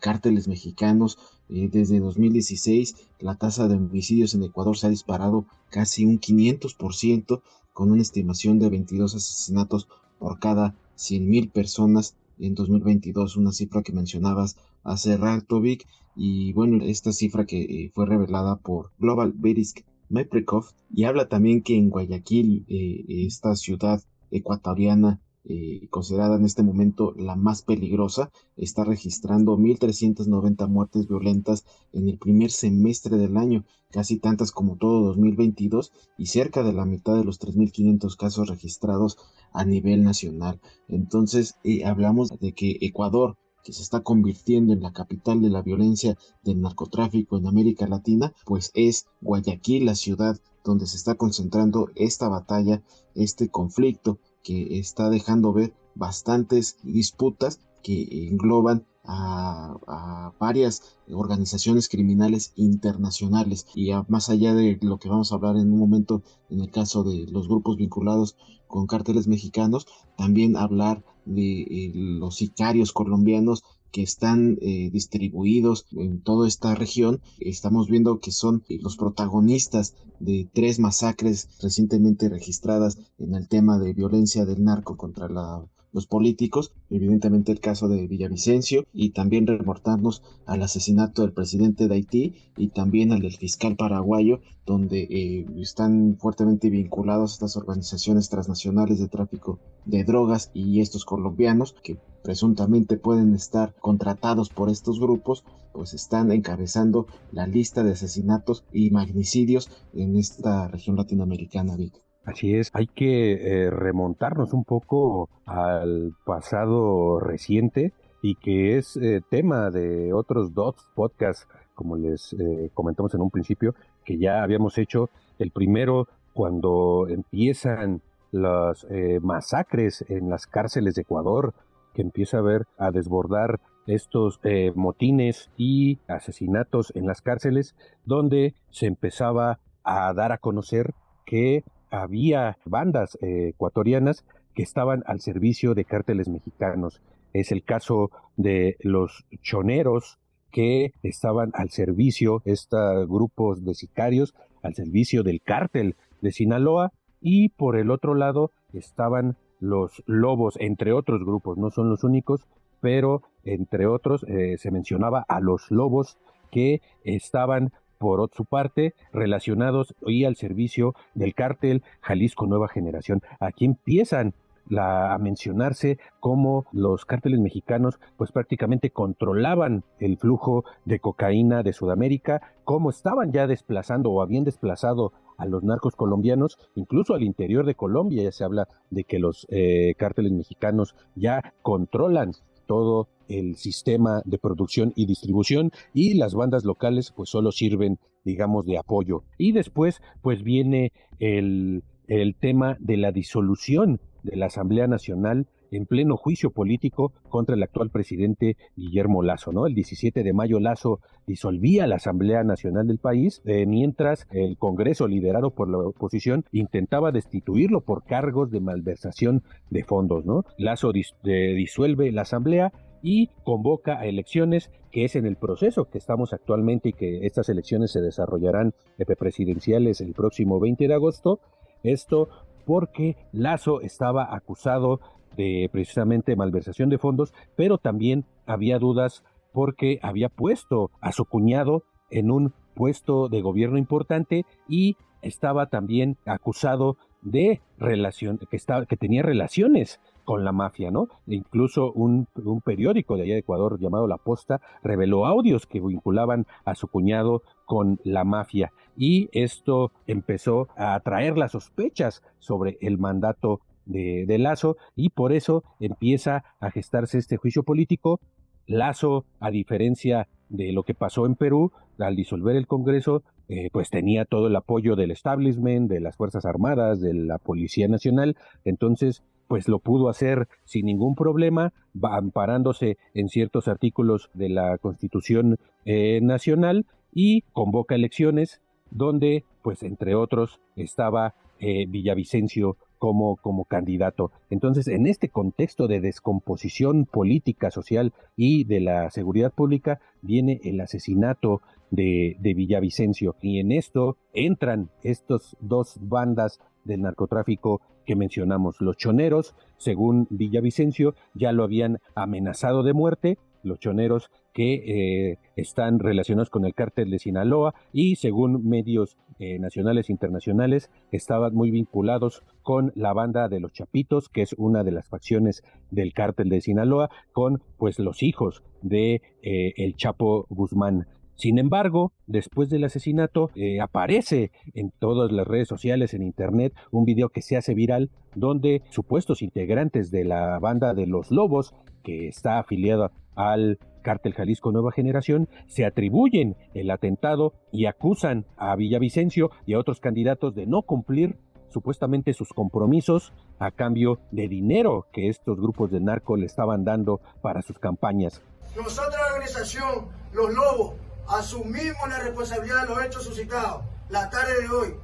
cárteles 0.00 0.48
mexicanos. 0.48 1.18
desde 1.48 2.00
2016 2.00 2.96
la 3.20 3.36
tasa 3.36 3.68
de 3.68 3.76
homicidios 3.76 4.34
en 4.34 4.42
Ecuador 4.42 4.76
se 4.76 4.88
ha 4.88 4.90
disparado 4.90 5.46
casi 5.70 6.04
un 6.04 6.18
500% 6.18 7.42
con 7.72 7.92
una 7.92 8.02
estimación 8.02 8.58
de 8.58 8.70
22 8.70 9.14
asesinatos 9.14 9.86
por 10.18 10.40
cada 10.40 10.74
100.000 10.96 11.52
personas 11.52 12.16
en 12.40 12.56
2022, 12.56 13.36
una 13.36 13.52
cifra 13.52 13.82
que 13.82 13.92
mencionabas 13.92 14.56
hace 14.82 15.16
rato, 15.16 15.60
Vic, 15.60 15.86
y 16.16 16.52
bueno, 16.54 16.84
esta 16.84 17.12
cifra 17.12 17.46
que 17.46 17.92
fue 17.94 18.04
revelada 18.04 18.56
por 18.56 18.90
Global 18.98 19.32
Verisk 19.32 19.84
Meprikov 20.08 20.66
y 20.92 21.04
habla 21.04 21.28
también 21.28 21.62
que 21.62 21.76
en 21.76 21.90
Guayaquil, 21.90 22.64
eh, 22.68 23.04
esta 23.26 23.54
ciudad 23.54 24.02
ecuatoriana 24.30 25.20
eh, 25.50 25.88
considerada 25.88 26.36
en 26.36 26.44
este 26.44 26.62
momento 26.62 27.14
la 27.16 27.34
más 27.34 27.62
peligrosa, 27.62 28.30
está 28.58 28.84
registrando 28.84 29.56
1.390 29.56 30.68
muertes 30.68 31.08
violentas 31.08 31.64
en 31.94 32.06
el 32.06 32.18
primer 32.18 32.50
semestre 32.50 33.16
del 33.16 33.38
año, 33.38 33.64
casi 33.90 34.18
tantas 34.18 34.52
como 34.52 34.76
todo 34.76 35.00
2022 35.06 35.90
y 36.18 36.26
cerca 36.26 36.62
de 36.62 36.74
la 36.74 36.84
mitad 36.84 37.16
de 37.16 37.24
los 37.24 37.40
3.500 37.40 38.16
casos 38.16 38.48
registrados 38.48 39.16
a 39.54 39.64
nivel 39.64 40.04
nacional. 40.04 40.60
Entonces, 40.86 41.54
eh, 41.64 41.86
hablamos 41.86 42.28
de 42.38 42.52
que 42.52 42.76
Ecuador 42.82 43.38
que 43.62 43.72
se 43.72 43.82
está 43.82 44.00
convirtiendo 44.00 44.72
en 44.72 44.82
la 44.82 44.92
capital 44.92 45.42
de 45.42 45.50
la 45.50 45.62
violencia 45.62 46.16
del 46.42 46.60
narcotráfico 46.60 47.36
en 47.36 47.46
América 47.46 47.86
Latina, 47.86 48.32
pues 48.44 48.70
es 48.74 49.06
Guayaquil 49.20 49.86
la 49.86 49.94
ciudad 49.94 50.38
donde 50.64 50.86
se 50.86 50.96
está 50.96 51.14
concentrando 51.14 51.90
esta 51.94 52.28
batalla, 52.28 52.82
este 53.14 53.48
conflicto 53.48 54.18
que 54.42 54.78
está 54.78 55.10
dejando 55.10 55.52
ver 55.52 55.74
bastantes 55.94 56.78
disputas 56.82 57.60
que 57.82 58.28
engloban 58.28 58.86
a, 59.08 60.32
varias 60.38 60.96
organizaciones 61.10 61.88
criminales 61.88 62.52
internacionales 62.54 63.66
y 63.74 63.90
más 64.06 64.28
allá 64.28 64.54
de 64.54 64.78
lo 64.82 64.98
que 64.98 65.08
vamos 65.08 65.32
a 65.32 65.34
hablar 65.34 65.56
en 65.56 65.72
un 65.72 65.78
momento 65.78 66.22
en 66.48 66.60
el 66.60 66.70
caso 66.70 67.02
de 67.02 67.26
los 67.26 67.48
grupos 67.48 67.76
vinculados 67.76 68.36
con 68.68 68.86
cárteles 68.86 69.26
mexicanos, 69.26 69.86
también 70.16 70.56
hablar 70.56 71.02
de 71.24 71.62
eh, 71.62 71.92
los 71.94 72.36
sicarios 72.36 72.92
colombianos 72.92 73.64
que 73.90 74.02
están 74.02 74.58
eh, 74.60 74.90
distribuidos 74.92 75.86
en 75.92 76.20
toda 76.20 76.46
esta 76.46 76.74
región. 76.74 77.20
Estamos 77.40 77.88
viendo 77.88 78.20
que 78.20 78.32
son 78.32 78.62
eh, 78.68 78.78
los 78.80 78.96
protagonistas 78.96 79.94
de 80.20 80.48
tres 80.52 80.78
masacres 80.78 81.48
recientemente 81.62 82.28
registradas 82.28 82.98
en 83.18 83.34
el 83.34 83.48
tema 83.48 83.78
de 83.78 83.94
violencia 83.94 84.44
del 84.44 84.62
narco 84.62 84.96
contra 84.96 85.28
la 85.28 85.64
los 85.92 86.06
políticos, 86.06 86.72
evidentemente 86.90 87.52
el 87.52 87.60
caso 87.60 87.88
de 87.88 88.06
Villavicencio 88.06 88.86
y 88.92 89.10
también 89.10 89.46
reportarnos 89.46 90.22
al 90.46 90.62
asesinato 90.62 91.22
del 91.22 91.32
presidente 91.32 91.88
de 91.88 91.94
Haití 91.94 92.34
y 92.56 92.68
también 92.68 93.12
al 93.12 93.20
del 93.20 93.36
fiscal 93.36 93.76
paraguayo, 93.76 94.40
donde 94.66 95.06
eh, 95.10 95.46
están 95.56 96.16
fuertemente 96.18 96.70
vinculados 96.70 97.32
estas 97.32 97.56
organizaciones 97.56 98.28
transnacionales 98.28 98.98
de 98.98 99.08
tráfico 99.08 99.58
de 99.86 100.04
drogas 100.04 100.50
y 100.52 100.80
estos 100.80 101.04
colombianos 101.04 101.74
que 101.82 101.98
presuntamente 102.22 102.98
pueden 102.98 103.34
estar 103.34 103.74
contratados 103.80 104.50
por 104.50 104.68
estos 104.68 105.00
grupos, 105.00 105.44
pues 105.72 105.94
están 105.94 106.32
encabezando 106.32 107.06
la 107.32 107.46
lista 107.46 107.82
de 107.82 107.92
asesinatos 107.92 108.64
y 108.72 108.90
magnicidios 108.90 109.70
en 109.94 110.16
esta 110.16 110.68
región 110.68 110.96
latinoamericana, 110.96 111.76
Así 112.24 112.54
es, 112.54 112.70
hay 112.74 112.86
que 112.86 113.32
eh, 113.32 113.70
remontarnos 113.70 114.52
un 114.52 114.64
poco 114.64 115.30
al 115.46 116.14
pasado 116.26 117.20
reciente 117.20 117.94
y 118.20 118.34
que 118.34 118.76
es 118.76 118.98
eh, 118.98 119.22
tema 119.30 119.70
de 119.70 120.12
otros 120.12 120.52
dos 120.52 120.74
podcasts, 120.94 121.48
como 121.74 121.96
les 121.96 122.34
eh, 122.34 122.70
comentamos 122.74 123.14
en 123.14 123.22
un 123.22 123.30
principio, 123.30 123.74
que 124.04 124.18
ya 124.18 124.42
habíamos 124.42 124.76
hecho. 124.76 125.08
El 125.38 125.52
primero, 125.52 126.06
cuando 126.34 127.06
empiezan 127.08 128.02
las 128.30 128.86
masacres 129.22 130.04
en 130.08 130.28
las 130.28 130.46
cárceles 130.46 130.96
de 130.96 131.02
Ecuador, 131.02 131.54
que 131.94 132.02
empieza 132.02 132.38
a 132.38 132.42
ver 132.42 132.66
a 132.76 132.90
desbordar 132.90 133.58
estos 133.86 134.38
motines 134.74 135.50
y 135.56 135.98
asesinatos 136.08 136.92
en 136.94 137.06
las 137.06 137.22
cárceles, 137.22 137.74
donde 138.04 138.54
se 138.68 138.86
empezaba 138.86 139.60
a 139.82 140.12
dar 140.12 140.32
a 140.32 140.38
conocer 140.38 140.92
que 141.24 141.64
había 141.90 142.58
bandas 142.64 143.16
eh, 143.20 143.48
ecuatorianas 143.48 144.24
que 144.54 144.62
estaban 144.62 145.02
al 145.06 145.20
servicio 145.20 145.74
de 145.74 145.84
cárteles 145.84 146.28
mexicanos. 146.28 147.00
Es 147.32 147.52
el 147.52 147.62
caso 147.62 148.10
de 148.36 148.76
los 148.80 149.24
choneros 149.42 150.18
que 150.50 150.92
estaban 151.02 151.50
al 151.54 151.70
servicio, 151.70 152.42
estos 152.44 153.06
grupos 153.08 153.64
de 153.64 153.74
sicarios, 153.74 154.34
al 154.62 154.74
servicio 154.74 155.22
del 155.22 155.40
cártel 155.42 155.96
de 156.20 156.32
Sinaloa, 156.32 156.92
y 157.20 157.50
por 157.50 157.76
el 157.76 157.90
otro 157.90 158.14
lado 158.14 158.52
estaban 158.72 159.36
los 159.60 160.02
lobos, 160.06 160.56
entre 160.60 160.92
otros 160.92 161.24
grupos, 161.24 161.58
no 161.58 161.70
son 161.70 161.90
los 161.90 162.04
únicos, 162.04 162.46
pero 162.80 163.22
entre 163.44 163.86
otros 163.86 164.24
eh, 164.28 164.56
se 164.58 164.70
mencionaba 164.70 165.24
a 165.28 165.40
los 165.40 165.70
lobos 165.70 166.18
que 166.50 166.80
estaban 167.04 167.72
por 167.98 168.30
su 168.34 168.44
parte 168.44 168.94
relacionados 169.12 169.94
y 170.06 170.24
al 170.24 170.36
servicio 170.36 170.94
del 171.14 171.34
cártel 171.34 171.82
Jalisco 172.00 172.46
Nueva 172.46 172.68
Generación. 172.68 173.22
Aquí 173.40 173.64
empiezan 173.64 174.34
a 174.76 175.16
mencionarse 175.18 175.98
cómo 176.20 176.66
los 176.72 177.04
cárteles 177.04 177.40
mexicanos 177.40 177.98
pues 178.16 178.32
prácticamente 178.32 178.90
controlaban 178.90 179.84
el 179.98 180.18
flujo 180.18 180.64
de 180.84 181.00
cocaína 181.00 181.62
de 181.62 181.72
Sudamérica, 181.72 182.42
cómo 182.64 182.90
estaban 182.90 183.32
ya 183.32 183.46
desplazando 183.46 184.10
o 184.10 184.20
habían 184.20 184.44
desplazado 184.44 185.12
a 185.38 185.46
los 185.46 185.62
narcos 185.62 185.94
colombianos, 185.94 186.58
incluso 186.74 187.14
al 187.14 187.22
interior 187.22 187.64
de 187.64 187.76
Colombia 187.76 188.24
ya 188.24 188.32
se 188.32 188.44
habla 188.44 188.68
de 188.90 189.04
que 189.04 189.18
los 189.18 189.46
eh, 189.50 189.94
cárteles 189.96 190.32
mexicanos 190.32 190.96
ya 191.14 191.54
controlan 191.62 192.32
todo 192.68 193.08
el 193.28 193.56
sistema 193.56 194.22
de 194.24 194.38
producción 194.38 194.92
y 194.94 195.06
distribución 195.06 195.72
y 195.92 196.14
las 196.14 196.34
bandas 196.34 196.64
locales 196.64 197.12
pues 197.16 197.30
solo 197.30 197.50
sirven 197.50 197.98
digamos 198.24 198.66
de 198.66 198.78
apoyo. 198.78 199.24
Y 199.38 199.52
después 199.52 200.00
pues 200.22 200.44
viene 200.44 200.92
el, 201.18 201.82
el 202.06 202.36
tema 202.36 202.76
de 202.78 202.98
la 202.98 203.10
disolución 203.10 204.00
de 204.22 204.36
la 204.36 204.46
Asamblea 204.46 204.86
Nacional 204.86 205.46
en 205.70 205.86
pleno 205.86 206.16
juicio 206.16 206.50
político 206.50 207.12
contra 207.28 207.54
el 207.54 207.62
actual 207.62 207.90
presidente 207.90 208.56
Guillermo 208.76 209.22
Lazo, 209.22 209.52
¿no? 209.52 209.66
El 209.66 209.74
17 209.74 210.22
de 210.22 210.32
mayo 210.32 210.60
Lazo 210.60 211.00
disolvía 211.26 211.86
la 211.86 211.96
Asamblea 211.96 212.42
Nacional 212.44 212.86
del 212.86 212.98
país, 212.98 213.42
eh, 213.44 213.66
mientras 213.66 214.26
el 214.30 214.56
Congreso, 214.56 215.06
liderado 215.06 215.50
por 215.50 215.68
la 215.68 215.78
oposición, 215.78 216.44
intentaba 216.52 217.12
destituirlo 217.12 217.80
por 217.80 218.04
cargos 218.04 218.50
de 218.50 218.60
malversación 218.60 219.42
de 219.70 219.84
fondos, 219.84 220.24
¿no? 220.24 220.44
Lazo 220.56 220.92
disuelve 220.92 222.12
la 222.12 222.22
Asamblea 222.22 222.72
y 223.02 223.28
convoca 223.44 223.98
a 223.98 224.06
elecciones, 224.06 224.70
que 224.90 225.04
es 225.04 225.16
en 225.16 225.26
el 225.26 225.36
proceso 225.36 225.84
que 225.86 225.98
estamos 225.98 226.32
actualmente 226.32 226.90
y 226.90 226.92
que 226.92 227.26
estas 227.26 227.48
elecciones 227.48 227.92
se 227.92 228.00
desarrollarán 228.00 228.74
eh, 228.98 229.04
presidenciales 229.16 230.00
el 230.00 230.14
próximo 230.14 230.58
20 230.60 230.88
de 230.88 230.94
agosto. 230.94 231.40
Esto 231.82 232.28
porque 232.64 233.16
Lazo 233.32 233.80
estaba 233.80 234.34
acusado 234.34 235.00
de 235.38 235.70
precisamente 235.72 236.36
malversación 236.36 236.90
de 236.90 236.98
fondos, 236.98 237.32
pero 237.56 237.78
también 237.78 238.26
había 238.44 238.78
dudas 238.78 239.24
porque 239.52 239.98
había 240.02 240.28
puesto 240.28 240.90
a 241.00 241.12
su 241.12 241.24
cuñado 241.24 241.84
en 242.10 242.30
un 242.30 242.52
puesto 242.74 243.28
de 243.28 243.40
gobierno 243.40 243.78
importante 243.78 244.44
y 244.68 244.96
estaba 245.22 245.66
también 245.66 246.16
acusado 246.26 246.96
de 247.22 247.60
relación, 247.78 248.38
que, 248.38 248.56
estaba, 248.56 248.86
que 248.86 248.96
tenía 248.96 249.22
relaciones 249.22 250.00
con 250.24 250.44
la 250.44 250.52
mafia, 250.52 250.90
¿no? 250.90 251.08
E 251.26 251.36
incluso 251.36 251.90
un, 251.92 252.28
un, 252.34 252.60
periódico 252.60 253.16
de 253.16 253.22
allá 253.22 253.34
de 253.34 253.40
Ecuador 253.40 253.80
llamado 253.80 254.06
La 254.06 254.18
Posta 254.18 254.60
reveló 254.82 255.26
audios 255.26 255.66
que 255.66 255.80
vinculaban 255.80 256.46
a 256.64 256.74
su 256.74 256.86
cuñado 256.88 257.42
con 257.64 257.98
la 258.04 258.24
mafia 258.24 258.72
y 258.96 259.28
esto 259.32 259.90
empezó 260.06 260.68
a 260.76 260.94
atraer 260.94 261.38
las 261.38 261.52
sospechas 261.52 262.22
sobre 262.38 262.76
el 262.80 262.98
mandato 262.98 263.60
de, 263.88 264.38
Lazo 264.38 264.76
y 264.94 265.10
por 265.10 265.32
eso 265.32 265.64
empieza 265.80 266.44
a 266.60 266.70
gestarse 266.70 267.18
este 267.18 267.36
juicio 267.36 267.62
político. 267.62 268.20
Lazo, 268.66 269.24
a 269.40 269.50
diferencia 269.50 270.28
de 270.48 270.72
lo 270.72 270.82
que 270.82 270.94
pasó 270.94 271.26
en 271.26 271.34
Perú, 271.34 271.72
al 271.98 272.14
disolver 272.14 272.56
el 272.56 272.66
Congreso, 272.66 273.22
eh, 273.48 273.70
pues 273.72 273.90
tenía 273.90 274.24
todo 274.24 274.46
el 274.46 274.56
apoyo 274.56 274.94
del 274.94 275.10
establishment, 275.10 275.90
de 275.90 276.00
las 276.00 276.16
Fuerzas 276.16 276.44
Armadas, 276.44 277.00
de 277.00 277.14
la 277.14 277.38
Policía 277.38 277.88
Nacional, 277.88 278.36
entonces 278.64 279.22
pues 279.48 279.66
lo 279.66 279.78
pudo 279.78 280.10
hacer 280.10 280.46
sin 280.64 280.84
ningún 280.84 281.14
problema, 281.14 281.72
amparándose 282.02 282.98
en 283.14 283.28
ciertos 283.28 283.66
artículos 283.66 284.30
de 284.34 284.50
la 284.50 284.76
Constitución 284.76 285.56
eh, 285.86 286.20
Nacional 286.22 286.84
y 287.12 287.42
convoca 287.52 287.94
elecciones 287.94 288.60
donde, 288.90 289.44
pues 289.62 289.82
entre 289.82 290.14
otros, 290.14 290.60
estaba 290.76 291.34
eh, 291.60 291.86
Villavicencio 291.88 292.76
como, 292.98 293.36
como 293.36 293.64
candidato. 293.64 294.32
Entonces, 294.50 294.88
en 294.88 295.06
este 295.06 295.28
contexto 295.28 295.88
de 295.88 296.00
descomposición 296.00 297.06
política, 297.06 297.70
social 297.70 298.12
y 298.36 298.64
de 298.64 298.80
la 298.80 299.10
seguridad 299.10 299.52
pública, 299.52 300.00
viene 300.22 300.60
el 300.64 300.80
asesinato 300.80 301.62
de, 301.90 302.36
de 302.40 302.54
Villavicencio. 302.54 303.36
Y 303.40 303.60
en 303.60 303.72
esto 303.72 304.16
entran 304.32 304.90
estas 305.02 305.56
dos 305.60 305.98
bandas 306.00 306.60
del 306.84 307.02
narcotráfico 307.02 307.80
que 308.04 308.16
mencionamos. 308.16 308.80
Los 308.80 308.96
choneros, 308.96 309.54
según 309.76 310.26
Villavicencio, 310.30 311.14
ya 311.34 311.52
lo 311.52 311.62
habían 311.62 311.98
amenazado 312.14 312.82
de 312.82 312.94
muerte, 312.94 313.38
los 313.62 313.78
choneros 313.80 314.30
que 314.58 315.30
eh, 315.30 315.38
están 315.54 316.00
relacionados 316.00 316.50
con 316.50 316.64
el 316.64 316.74
cártel 316.74 317.12
de 317.12 317.20
Sinaloa 317.20 317.76
y 317.92 318.16
según 318.16 318.68
medios 318.68 319.16
eh, 319.38 319.56
nacionales 319.60 320.08
e 320.08 320.12
internacionales 320.12 320.90
estaban 321.12 321.54
muy 321.54 321.70
vinculados 321.70 322.42
con 322.64 322.90
la 322.96 323.12
banda 323.12 323.48
de 323.48 323.60
los 323.60 323.72
Chapitos, 323.72 324.28
que 324.28 324.42
es 324.42 324.54
una 324.54 324.82
de 324.82 324.90
las 324.90 325.06
facciones 325.06 325.62
del 325.92 326.12
cártel 326.12 326.48
de 326.48 326.60
Sinaloa, 326.60 327.08
con 327.32 327.62
pues 327.76 328.00
los 328.00 328.24
hijos 328.24 328.64
de 328.82 329.22
eh, 329.42 329.74
el 329.76 329.94
Chapo 329.94 330.44
Guzmán. 330.48 331.06
Sin 331.36 331.60
embargo, 331.60 332.12
después 332.26 332.68
del 332.68 332.82
asesinato, 332.82 333.52
aparece 333.80 334.50
en 334.74 334.90
todas 334.90 335.30
las 335.30 335.46
redes 335.46 335.68
sociales, 335.68 336.12
en 336.12 336.24
internet, 336.24 336.74
un 336.90 337.04
video 337.04 337.28
que 337.28 337.42
se 337.42 337.56
hace 337.56 337.74
viral 337.74 338.10
donde 338.34 338.82
supuestos 338.90 339.40
integrantes 339.40 340.10
de 340.10 340.24
la 340.24 340.58
banda 340.58 340.94
de 340.94 341.06
los 341.06 341.30
Lobos, 341.30 341.74
que 342.02 342.26
está 342.26 342.58
afiliada 342.58 343.12
al 343.36 343.78
cártel 344.08 344.32
Jalisco 344.32 344.72
Nueva 344.72 344.90
Generación, 344.90 345.50
se 345.66 345.84
atribuyen 345.84 346.56
el 346.72 346.90
atentado 346.90 347.52
y 347.70 347.84
acusan 347.84 348.46
a 348.56 348.74
Villavicencio 348.74 349.50
y 349.66 349.74
a 349.74 349.78
otros 349.78 350.00
candidatos 350.00 350.54
de 350.54 350.64
no 350.64 350.80
cumplir 350.80 351.36
supuestamente 351.68 352.32
sus 352.32 352.54
compromisos 352.54 353.34
a 353.58 353.70
cambio 353.70 354.18
de 354.30 354.48
dinero 354.48 355.08
que 355.12 355.28
estos 355.28 355.60
grupos 355.60 355.90
de 355.90 356.00
narco 356.00 356.38
le 356.38 356.46
estaban 356.46 356.86
dando 356.86 357.20
para 357.42 357.60
sus 357.60 357.78
campañas. 357.78 358.40
Nosotros, 358.74 359.14
la 359.14 359.34
organización 359.34 360.06
Los 360.32 360.54
Lobos, 360.54 360.94
asumimos 361.28 362.08
la 362.08 362.20
responsabilidad 362.20 362.88
de 362.88 362.94
los 362.94 363.04
hechos 363.04 363.24
suscitados 363.24 363.82
la 364.08 364.30
tarde 364.30 364.62
de 364.62 364.70
hoy 364.70 364.94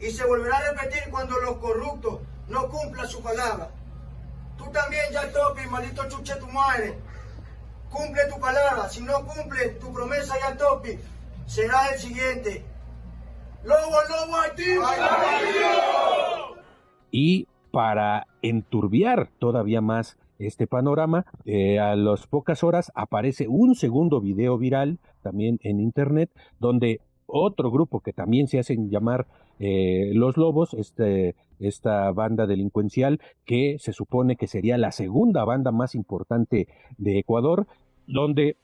y 0.00 0.10
se 0.12 0.24
volverá 0.24 0.56
a 0.56 0.72
repetir 0.72 1.02
cuando 1.10 1.38
los 1.40 1.58
corruptos 1.58 2.20
no 2.48 2.68
cumplan 2.68 3.06
su 3.06 3.22
palabra. 3.22 3.68
Tú 4.56 4.64
también 4.72 5.02
ya 5.12 5.30
toques, 5.30 5.70
maldito 5.70 6.08
chuche 6.08 6.36
tu 6.36 6.46
madre. 6.46 6.98
Cumple 7.90 8.22
tu 8.32 8.40
palabra. 8.40 8.88
Si 8.88 9.02
no 9.02 9.24
cumple 9.26 9.70
tu 9.80 9.92
promesa 9.92 10.34
ya 10.40 10.56
topi, 10.56 10.98
será 11.46 11.88
el 11.88 11.98
siguiente. 11.98 12.64
Lobo, 13.64 13.96
lobo 14.08 14.36
activo. 14.36 14.84
Y 17.10 17.48
para 17.70 18.26
enturbiar 18.42 19.28
todavía 19.38 19.80
más 19.80 20.18
este 20.38 20.66
panorama. 20.66 21.26
Eh, 21.44 21.78
a 21.78 21.96
las 21.96 22.26
pocas 22.26 22.62
horas 22.62 22.92
aparece 22.94 23.48
un 23.48 23.74
segundo 23.74 24.20
video 24.20 24.58
viral 24.58 24.98
también 25.22 25.58
en 25.62 25.80
internet 25.80 26.30
donde 26.58 27.00
otro 27.26 27.70
grupo 27.70 28.00
que 28.00 28.12
también 28.12 28.46
se 28.48 28.58
hacen 28.58 28.90
llamar 28.90 29.26
eh, 29.58 30.10
Los 30.14 30.36
Lobos, 30.36 30.74
este, 30.74 31.34
esta 31.60 32.10
banda 32.12 32.46
delincuencial 32.46 33.20
que 33.44 33.76
se 33.78 33.92
supone 33.92 34.36
que 34.36 34.46
sería 34.46 34.78
la 34.78 34.92
segunda 34.92 35.44
banda 35.44 35.72
más 35.72 35.94
importante 35.94 36.68
de 36.98 37.18
Ecuador, 37.18 37.66
donde 38.06 38.56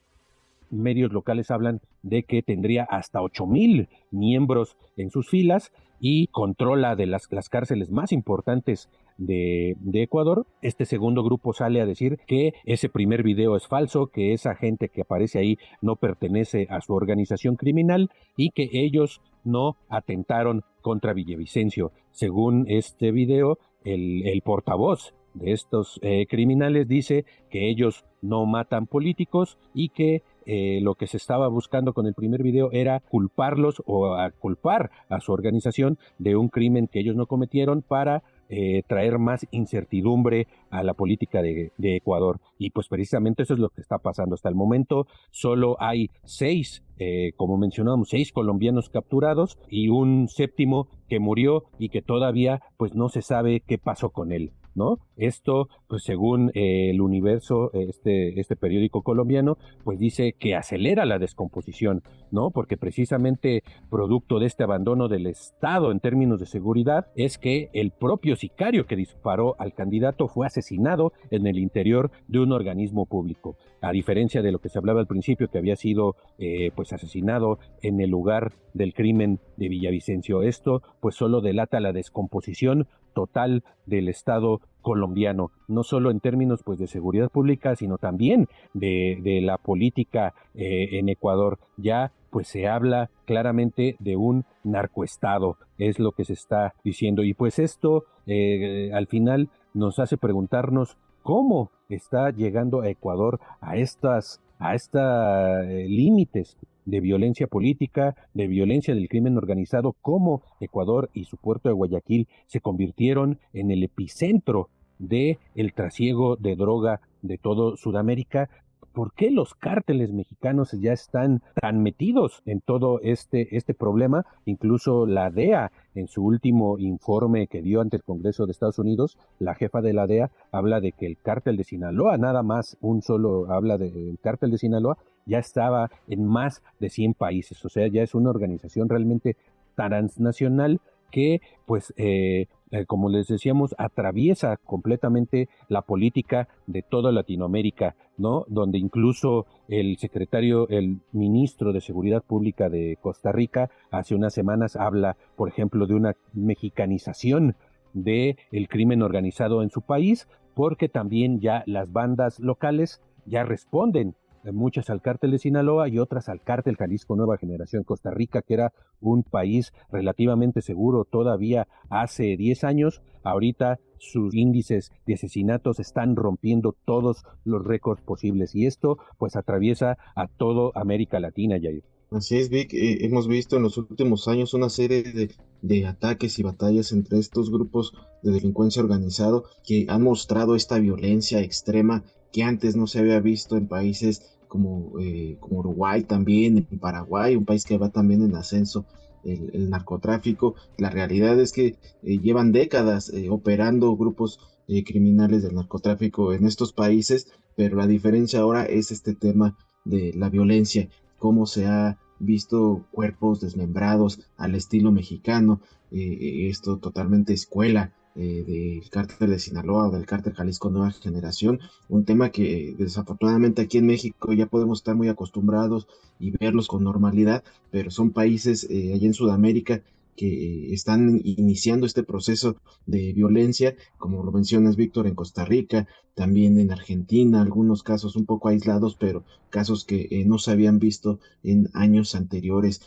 medios 0.70 1.12
locales 1.12 1.50
hablan 1.50 1.80
de 2.02 2.22
que 2.22 2.42
tendría 2.42 2.84
hasta 2.84 3.22
ocho 3.22 3.46
mil 3.46 3.88
miembros 4.10 4.76
en 4.96 5.10
sus 5.10 5.28
filas 5.28 5.70
y 6.00 6.26
controla 6.28 6.96
de 6.96 7.06
las, 7.06 7.30
las 7.30 7.48
cárceles 7.48 7.90
más 7.90 8.10
importantes 8.10 8.88
de, 9.18 9.76
de, 9.80 10.02
Ecuador. 10.02 10.46
Este 10.62 10.84
segundo 10.84 11.22
grupo 11.22 11.52
sale 11.52 11.80
a 11.80 11.86
decir 11.86 12.18
que 12.26 12.54
ese 12.64 12.88
primer 12.88 13.22
video 13.22 13.54
es 13.56 13.68
falso, 13.68 14.08
que 14.08 14.32
esa 14.32 14.56
gente 14.56 14.88
que 14.88 15.02
aparece 15.02 15.38
ahí 15.38 15.58
no 15.80 15.94
pertenece 15.94 16.66
a 16.70 16.80
su 16.80 16.94
organización 16.94 17.54
criminal 17.54 18.10
y 18.36 18.50
que 18.50 18.68
ellos 18.72 19.20
no 19.44 19.76
atentaron 19.88 20.62
contra 20.80 21.12
Villavicencio. 21.12 21.92
Según 22.10 22.66
este 22.68 23.10
video, 23.12 23.58
el, 23.84 24.40
portavoz 24.44 25.14
de 25.34 25.52
estos 25.52 25.98
eh, 26.02 26.26
criminales 26.28 26.86
dice 26.86 27.24
que 27.50 27.70
ellos 27.70 28.04
no 28.20 28.44
matan 28.44 28.86
políticos 28.86 29.58
y 29.74 29.88
que 29.88 30.22
eh, 30.44 30.80
lo 30.82 30.94
que 30.94 31.06
se 31.06 31.16
estaba 31.16 31.48
buscando 31.48 31.94
con 31.94 32.06
el 32.06 32.14
primer 32.14 32.42
video 32.42 32.70
era 32.72 33.00
culparlos 33.00 33.82
o 33.86 34.14
culpar 34.38 34.90
a 35.08 35.20
su 35.20 35.32
organización 35.32 35.98
de 36.18 36.36
un 36.36 36.48
crimen 36.48 36.88
que 36.88 37.00
ellos 37.00 37.16
no 37.16 37.26
cometieron 37.26 37.82
para 37.82 38.22
eh, 38.48 38.82
traer 38.86 39.18
más 39.18 39.46
incertidumbre 39.50 40.46
a 40.70 40.82
la 40.82 40.94
política 40.94 41.42
de, 41.42 41.72
Ecuador. 41.78 42.40
Y 42.58 42.70
pues 42.70 42.88
precisamente 42.88 43.42
eso 43.42 43.54
es 43.54 43.60
lo 43.60 43.70
que 43.70 43.80
está 43.80 43.98
pasando. 43.98 44.34
Hasta 44.34 44.48
el 44.48 44.54
momento 44.54 45.06
solo 45.30 45.76
hay 45.80 46.10
seis, 46.24 46.82
eh, 46.98 47.32
como 47.36 47.56
mencionamos, 47.56 48.08
seis 48.08 48.32
colombianos 48.32 48.88
capturados 48.88 49.58
y 49.68 49.88
un 49.88 50.28
séptimo 50.28 50.88
que 51.08 51.18
murió 51.18 51.64
y 51.78 51.88
que 51.88 52.02
todavía 52.02 52.60
pues 52.76 52.94
no 52.94 53.08
se 53.08 53.22
sabe 53.22 53.60
qué 53.60 53.78
pasó 53.78 54.10
con 54.10 54.32
él. 54.32 54.52
¿no? 54.74 54.98
Esto, 55.16 55.68
pues 55.88 56.02
según 56.04 56.50
eh, 56.54 56.90
el 56.90 57.00
Universo, 57.00 57.70
este, 57.74 58.40
este 58.40 58.56
periódico 58.56 59.02
colombiano, 59.02 59.58
pues 59.84 59.98
dice 59.98 60.34
que 60.38 60.54
acelera 60.54 61.04
la 61.04 61.18
descomposición, 61.18 62.02
¿no? 62.32 62.50
Porque 62.50 62.76
precisamente 62.76 63.62
producto 63.90 64.40
de 64.40 64.46
este 64.46 64.64
abandono 64.64 65.08
del 65.08 65.26
Estado 65.26 65.92
en 65.92 66.00
términos 66.00 66.40
de 66.40 66.46
seguridad 66.46 67.06
es 67.14 67.38
que 67.38 67.70
el 67.72 67.92
propio 67.92 68.34
sicario 68.34 68.86
que 68.86 68.96
disparó 68.96 69.54
al 69.58 69.74
candidato 69.74 70.28
fue 70.28 70.46
asesinado 70.46 71.12
en 71.30 71.46
el 71.46 71.58
interior 71.58 72.10
de 72.26 72.40
un 72.40 72.52
organismo 72.52 73.06
público. 73.06 73.56
A 73.80 73.92
diferencia 73.92 74.42
de 74.42 74.52
lo 74.52 74.58
que 74.58 74.68
se 74.68 74.78
hablaba 74.78 75.00
al 75.00 75.06
principio, 75.06 75.48
que 75.48 75.58
había 75.58 75.76
sido 75.76 76.16
eh, 76.38 76.70
pues 76.74 76.92
asesinado 76.92 77.58
en 77.82 78.00
el 78.00 78.10
lugar 78.10 78.52
del 78.74 78.94
crimen 78.94 79.38
de 79.56 79.68
Villavicencio. 79.68 80.42
Esto 80.42 80.82
pues 81.00 81.14
solo 81.14 81.40
delata 81.40 81.80
la 81.80 81.92
descomposición 81.92 82.88
total 83.12 83.62
del 83.86 84.08
Estado 84.08 84.60
colombiano, 84.80 85.50
no 85.68 85.82
solo 85.84 86.10
en 86.10 86.20
términos 86.20 86.62
pues 86.64 86.78
de 86.78 86.86
seguridad 86.86 87.30
pública, 87.30 87.76
sino 87.76 87.98
también 87.98 88.48
de, 88.74 89.40
la 89.42 89.58
política 89.58 90.34
eh, 90.54 90.98
en 90.98 91.08
Ecuador. 91.08 91.58
Ya 91.76 92.12
pues 92.32 92.48
se 92.48 92.66
habla 92.66 93.10
claramente 93.26 93.94
de 94.00 94.16
un 94.16 94.46
narcoestado, 94.64 95.58
es 95.78 95.98
lo 95.98 96.12
que 96.12 96.24
se 96.24 96.32
está 96.32 96.74
diciendo. 96.82 97.22
Y 97.22 97.34
pues 97.34 97.58
esto 97.58 98.06
eh, 98.26 98.90
al 98.94 99.06
final 99.06 99.50
nos 99.74 99.98
hace 99.98 100.16
preguntarnos 100.16 100.96
cómo 101.22 101.70
está 101.90 102.30
llegando 102.30 102.80
a 102.80 102.88
Ecuador 102.88 103.38
a 103.60 103.76
estas 103.76 104.40
a 104.58 104.74
estos 104.74 105.02
eh, 105.02 105.86
límites 105.88 106.56
de 106.84 107.00
violencia 107.00 107.46
política, 107.48 108.14
de 108.32 108.46
violencia 108.46 108.94
del 108.94 109.08
crimen 109.08 109.36
organizado, 109.36 109.94
cómo 110.00 110.42
Ecuador 110.60 111.10
y 111.12 111.24
su 111.24 111.36
puerto 111.36 111.68
de 111.68 111.74
Guayaquil 111.74 112.28
se 112.46 112.60
convirtieron 112.60 113.38
en 113.52 113.70
el 113.70 113.82
epicentro 113.82 114.68
de 114.98 115.38
el 115.54 115.74
trasiego 115.74 116.36
de 116.36 116.56
droga 116.56 117.00
de 117.22 117.38
todo 117.38 117.76
Sudamérica, 117.76 118.48
¿por 118.92 119.12
qué 119.14 119.30
los 119.30 119.54
cárteles 119.54 120.12
mexicanos 120.12 120.72
ya 120.72 120.92
están 120.92 121.42
tan 121.60 121.82
metidos 121.82 122.42
en 122.46 122.60
todo 122.60 123.00
este, 123.02 123.56
este 123.56 123.74
problema? 123.74 124.24
Incluso 124.44 125.06
la 125.06 125.30
DEA, 125.30 125.72
en 125.94 126.08
su 126.08 126.24
último 126.24 126.78
informe 126.78 127.46
que 127.46 127.62
dio 127.62 127.80
ante 127.80 127.96
el 127.96 128.02
Congreso 128.02 128.46
de 128.46 128.52
Estados 128.52 128.78
Unidos, 128.78 129.18
la 129.38 129.54
jefa 129.54 129.80
de 129.80 129.92
la 129.92 130.06
DEA 130.06 130.30
habla 130.50 130.80
de 130.80 130.92
que 130.92 131.06
el 131.06 131.18
cártel 131.18 131.56
de 131.56 131.64
Sinaloa, 131.64 132.16
nada 132.18 132.42
más 132.42 132.76
un 132.80 133.02
solo 133.02 133.50
habla 133.50 133.78
del 133.78 134.18
cártel 134.22 134.50
de 134.50 134.58
Sinaloa, 134.58 134.98
ya 135.26 135.38
estaba 135.38 135.90
en 136.08 136.24
más 136.24 136.62
de 136.80 136.90
100 136.90 137.14
países, 137.14 137.64
o 137.64 137.68
sea, 137.68 137.86
ya 137.86 138.02
es 138.02 138.14
una 138.14 138.30
organización 138.30 138.88
realmente 138.88 139.36
transnacional 139.74 140.80
que 141.10 141.40
pues 141.66 141.92
eh, 141.96 142.46
eh, 142.72 142.86
como 142.86 143.10
les 143.10 143.28
decíamos, 143.28 143.74
atraviesa 143.76 144.56
completamente 144.56 145.50
la 145.68 145.82
política 145.82 146.48
de 146.66 146.82
toda 146.82 147.12
Latinoamérica, 147.12 147.94
¿no? 148.16 148.46
Donde 148.48 148.78
incluso 148.78 149.46
el 149.68 149.98
secretario, 149.98 150.68
el 150.70 151.00
ministro 151.12 151.74
de 151.74 151.82
Seguridad 151.82 152.22
Pública 152.22 152.70
de 152.70 152.96
Costa 153.00 153.30
Rica, 153.30 153.70
hace 153.90 154.14
unas 154.14 154.32
semanas 154.32 154.76
habla, 154.76 155.18
por 155.36 155.50
ejemplo, 155.50 155.86
de 155.86 155.94
una 155.94 156.16
mexicanización 156.32 157.56
del 157.92 158.38
el 158.50 158.68
crimen 158.68 159.02
organizado 159.02 159.62
en 159.62 159.68
su 159.68 159.82
país, 159.82 160.26
porque 160.54 160.88
también 160.88 161.40
ya 161.40 161.62
las 161.66 161.92
bandas 161.92 162.40
locales 162.40 163.02
ya 163.26 163.44
responden 163.44 164.14
muchas 164.50 164.90
al 164.90 165.02
cártel 165.02 165.30
de 165.30 165.38
Sinaloa 165.38 165.88
y 165.88 165.98
otras 165.98 166.28
al 166.28 166.42
cártel 166.42 166.76
Jalisco 166.76 167.16
Nueva 167.16 167.38
Generación 167.38 167.84
Costa 167.84 168.10
Rica, 168.10 168.42
que 168.42 168.54
era 168.54 168.72
un 169.00 169.22
país 169.22 169.72
relativamente 169.90 170.62
seguro 170.62 171.04
todavía 171.04 171.68
hace 171.90 172.36
10 172.36 172.64
años. 172.64 173.02
Ahorita 173.22 173.78
sus 173.98 174.34
índices 174.34 174.90
de 175.06 175.14
asesinatos 175.14 175.78
están 175.78 176.16
rompiendo 176.16 176.74
todos 176.84 177.24
los 177.44 177.64
récords 177.64 178.02
posibles 178.02 178.54
y 178.54 178.66
esto 178.66 178.98
pues 179.18 179.36
atraviesa 179.36 179.96
a 180.16 180.26
todo 180.26 180.72
América 180.74 181.20
Latina, 181.20 181.56
Jair. 181.62 181.84
Así 182.10 182.36
es, 182.36 182.50
Vic. 182.50 182.74
Eh, 182.74 183.06
hemos 183.06 183.26
visto 183.26 183.56
en 183.56 183.62
los 183.62 183.78
últimos 183.78 184.28
años 184.28 184.52
una 184.52 184.68
serie 184.68 185.02
de, 185.02 185.30
de, 185.62 185.86
ataques 185.86 186.38
y 186.38 186.42
batallas 186.42 186.92
entre 186.92 187.18
estos 187.18 187.50
grupos 187.50 187.94
de 188.22 188.32
delincuencia 188.32 188.82
organizado 188.82 189.44
que 189.64 189.86
han 189.88 190.02
mostrado 190.02 190.54
esta 190.54 190.78
violencia 190.78 191.40
extrema 191.40 192.04
que 192.32 192.42
antes 192.42 192.74
no 192.74 192.86
se 192.86 192.98
había 192.98 193.20
visto 193.20 193.56
en 193.56 193.68
países 193.68 194.22
como, 194.48 194.98
eh, 195.00 195.36
como 195.40 195.60
Uruguay 195.60 196.02
también, 196.02 196.66
en 196.70 196.78
Paraguay, 196.78 197.36
un 197.36 197.44
país 197.44 197.64
que 197.64 197.78
va 197.78 197.90
también 197.90 198.22
en 198.22 198.34
ascenso 198.34 198.86
el, 199.24 199.70
narcotráfico. 199.70 200.54
La 200.78 200.90
realidad 200.90 201.38
es 201.38 201.52
que 201.52 201.76
eh, 202.02 202.18
llevan 202.18 202.52
décadas 202.52 203.10
eh, 203.10 203.28
operando 203.30 203.96
grupos 203.96 204.38
criminales 204.86 205.42
del 205.42 205.54
narcotráfico 205.54 206.32
en 206.32 206.46
estos 206.46 206.72
países, 206.72 207.26
pero 207.56 207.76
la 207.76 207.86
diferencia 207.86 208.40
ahora 208.40 208.64
es 208.64 208.90
este 208.90 209.12
tema 209.12 209.54
de 209.84 210.14
la 210.14 210.30
violencia, 210.30 210.88
cómo 211.18 211.44
se 211.44 211.66
ha 211.66 211.98
visto 212.18 212.86
cuerpos 212.90 213.40
desmembrados 213.40 214.20
al 214.38 214.54
estilo 214.54 214.90
mexicano, 214.90 215.60
esto 215.90 216.78
totalmente 216.78 217.34
escuela 217.34 217.92
eh, 218.14 218.44
del 218.46 218.90
cártel 218.90 219.30
de 219.30 219.38
Sinaloa 219.38 219.88
o 219.88 219.90
del 219.90 220.04
cártel 220.04 220.34
Jalisco 220.34 220.68
Nueva 220.68 220.90
Generación, 220.90 221.60
un 221.88 222.04
tema 222.04 222.28
que 222.28 222.74
desafortunadamente 222.76 223.62
aquí 223.62 223.78
en 223.78 223.86
México 223.86 224.34
ya 224.34 224.44
podemos 224.44 224.80
estar 224.80 224.94
muy 224.94 225.08
acostumbrados 225.08 225.86
y 226.18 226.30
verlos 226.30 226.68
con 226.68 226.84
normalidad, 226.84 227.42
pero 227.70 227.90
son 227.90 228.10
países 228.10 228.66
eh, 228.68 228.92
allá 228.92 229.06
en 229.06 229.14
Sudamérica 229.14 229.82
que 230.14 230.74
están 230.74 231.22
iniciando 231.24 231.86
este 231.86 232.02
proceso 232.02 232.56
de 232.84 233.14
violencia, 233.14 233.76
como 233.96 234.22
lo 234.22 234.30
mencionas 234.30 234.76
Víctor, 234.76 235.06
en 235.06 235.14
Costa 235.14 235.46
Rica, 235.46 235.88
también 236.14 236.58
en 236.60 236.70
Argentina, 236.70 237.40
algunos 237.40 237.82
casos 237.82 238.14
un 238.14 238.26
poco 238.26 238.50
aislados, 238.50 238.94
pero 238.94 239.24
casos 239.48 239.86
que 239.86 240.08
eh, 240.10 240.26
no 240.26 240.36
se 240.36 240.50
habían 240.50 240.78
visto 240.78 241.18
en 241.42 241.70
años 241.72 242.14
anteriores. 242.14 242.82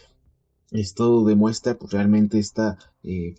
Esto 0.70 1.26
demuestra 1.26 1.80
pues, 1.80 1.92
realmente 1.94 2.38
esta 2.38 2.78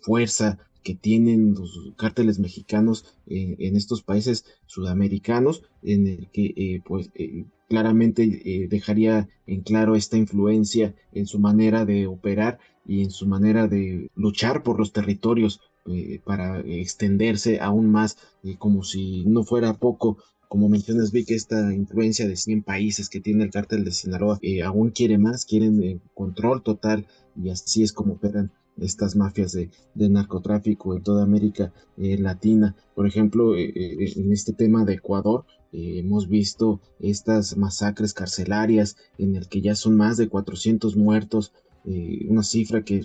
fuerza 0.01 0.59
que 0.87 0.95
tienen 0.95 1.53
los 1.53 1.91
cárteles 1.97 2.39
mexicanos 2.39 3.03
eh, 3.25 3.57
en 3.59 3.75
estos 3.75 4.03
países 4.03 4.45
sudamericanos, 4.67 5.63
en 5.83 6.07
el 6.07 6.29
que 6.31 6.53
eh, 6.55 6.81
pues 6.85 7.11
eh, 7.13 7.43
claramente 7.67 8.23
dejaría 8.69 9.27
en 9.47 9.63
claro 9.63 9.97
esta 9.97 10.15
influencia 10.15 10.95
en 11.11 11.25
su 11.25 11.39
manera 11.39 11.83
de 11.83 12.07
operar 12.07 12.59
y 12.85 13.03
en 13.03 13.11
su 13.11 13.27
manera 13.27 13.67
de 13.67 14.09
luchar 14.15 14.63
por 14.63 14.79
los 14.79 14.93
territorios 14.93 15.59
para 16.23 16.61
extenderse 16.61 17.59
aún 17.59 17.91
más, 17.91 18.17
como 18.57 18.83
si 18.83 19.25
no 19.25 19.43
fuera 19.43 19.73
poco. 19.73 20.17
Como 20.47 20.69
mencionas, 20.69 21.11
vi 21.11 21.25
que 21.25 21.35
esta 21.35 21.73
influencia 21.73 22.25
de 22.25 22.37
100 22.37 22.63
países 22.63 23.09
que 23.09 23.19
tiene 23.19 23.43
el 23.43 23.51
cártel 23.51 23.83
de 23.83 23.91
Sinaloa 23.91 24.39
aún 24.63 24.91
quiere 24.91 25.17
más, 25.17 25.45
quieren 25.45 26.01
control 26.13 26.63
total 26.63 27.07
y 27.35 27.49
así 27.49 27.83
es 27.83 27.91
como 27.91 28.13
operan 28.13 28.53
estas 28.79 29.15
mafias 29.15 29.53
de, 29.53 29.69
narcotráfico 29.95 30.95
en 30.95 31.03
toda 31.03 31.23
América 31.23 31.73
eh, 31.97 32.17
Latina. 32.17 32.75
Por 32.95 33.07
ejemplo, 33.07 33.55
eh, 33.55 33.71
eh, 33.75 34.13
en 34.15 34.31
este 34.31 34.53
tema 34.53 34.85
de 34.85 34.93
Ecuador, 34.93 35.45
hemos 35.73 36.29
visto 36.29 36.79
estas 36.99 37.57
masacres 37.57 38.13
carcelarias 38.13 38.95
en 39.17 39.35
el 39.35 39.47
que 39.47 39.61
ya 39.61 39.75
son 39.75 39.97
más 39.97 40.17
de 40.17 40.29
400 40.29 40.95
muertos, 40.95 41.53
una 42.27 42.43
cifra 42.43 42.83
que 42.83 43.03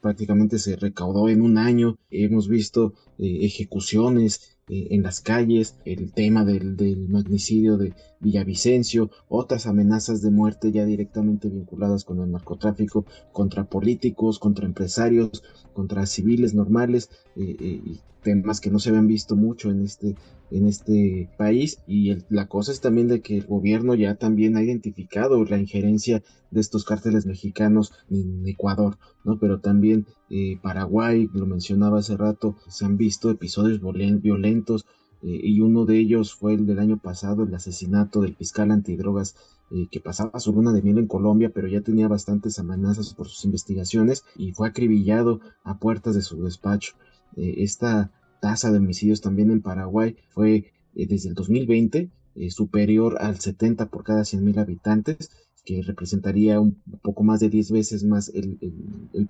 prácticamente 0.00 0.58
se 0.58 0.76
recaudó 0.76 1.28
en 1.28 1.42
un 1.42 1.58
año. 1.58 1.96
Hemos 2.10 2.48
visto 2.48 2.94
ejecuciones 3.18 4.53
eh, 4.68 4.88
en 4.90 5.02
las 5.02 5.20
calles, 5.20 5.76
el 5.84 6.12
tema 6.12 6.44
del, 6.44 7.06
magnicidio 7.08 7.76
de 7.76 7.92
Villavicencio, 8.20 9.10
otras 9.28 9.66
amenazas 9.66 10.22
de 10.22 10.30
muerte 10.30 10.72
ya 10.72 10.86
directamente 10.86 11.48
vinculadas 11.48 12.04
con 12.04 12.20
el 12.20 12.30
narcotráfico, 12.30 13.04
contra 13.32 13.64
políticos, 13.64 14.38
contra 14.38 14.64
empresarios, 14.64 15.42
contra 15.74 16.06
civiles 16.06 16.54
normales, 16.54 17.10
eh, 17.36 17.56
eh, 17.60 17.98
temas 18.22 18.60
que 18.60 18.70
no 18.70 18.78
se 18.78 18.88
habían 18.88 19.06
visto 19.06 19.36
mucho 19.36 19.70
en 19.70 19.82
este 19.82 20.16
en 20.54 20.68
este 20.68 21.28
país 21.36 21.80
y 21.86 22.16
la 22.28 22.46
cosa 22.46 22.70
es 22.70 22.80
también 22.80 23.08
de 23.08 23.20
que 23.20 23.38
el 23.38 23.46
gobierno 23.46 23.94
ya 23.96 24.14
también 24.14 24.56
ha 24.56 24.62
identificado 24.62 25.44
la 25.44 25.58
injerencia 25.58 26.22
de 26.52 26.60
estos 26.60 26.84
cárteles 26.84 27.26
mexicanos 27.26 27.92
en 28.08 28.46
Ecuador, 28.46 28.96
¿no? 29.24 29.38
Pero 29.40 29.58
también 29.58 30.06
eh, 30.30 30.58
Paraguay, 30.62 31.28
lo 31.34 31.46
mencionaba 31.46 31.98
hace 31.98 32.16
rato, 32.16 32.54
se 32.68 32.84
han 32.84 32.96
visto 32.96 33.30
episodios 33.30 33.80
violentos 34.22 34.86
eh, 35.22 35.40
y 35.42 35.60
uno 35.60 35.86
de 35.86 35.98
ellos 35.98 36.34
fue 36.34 36.54
el 36.54 36.66
del 36.66 36.78
año 36.78 36.98
pasado, 36.98 37.42
el 37.42 37.54
asesinato 37.54 38.20
del 38.20 38.36
fiscal 38.36 38.70
antidrogas 38.70 39.34
eh, 39.72 39.88
que 39.90 39.98
pasaba 39.98 40.38
su 40.38 40.52
luna 40.52 40.72
de 40.72 40.82
miel 40.82 40.98
en 40.98 41.08
Colombia, 41.08 41.50
pero 41.52 41.66
ya 41.66 41.80
tenía 41.80 42.06
bastantes 42.06 42.60
amenazas 42.60 43.12
por 43.14 43.26
sus 43.26 43.44
investigaciones 43.44 44.22
y 44.36 44.52
fue 44.52 44.68
acribillado 44.68 45.40
a 45.64 45.78
puertas 45.78 46.14
de 46.14 46.22
su 46.22 46.44
despacho. 46.44 46.94
esta 47.36 48.12
tasa 48.44 48.70
de 48.70 48.76
homicidios 48.76 49.22
también 49.22 49.50
en 49.50 49.62
Paraguay 49.62 50.16
fue 50.28 50.74
desde 50.92 51.30
el 51.30 51.34
2020 51.34 52.10
superior 52.50 53.16
al 53.18 53.40
70 53.40 53.86
por 53.86 54.04
cada 54.04 54.20
100.000 54.20 54.58
habitantes 54.58 55.30
que 55.64 55.80
representaría 55.80 56.60
un 56.60 56.74
poco 57.00 57.24
más 57.24 57.40
de 57.40 57.48
10 57.48 57.70
veces 57.70 58.04
más 58.04 58.28
el, 58.28 58.58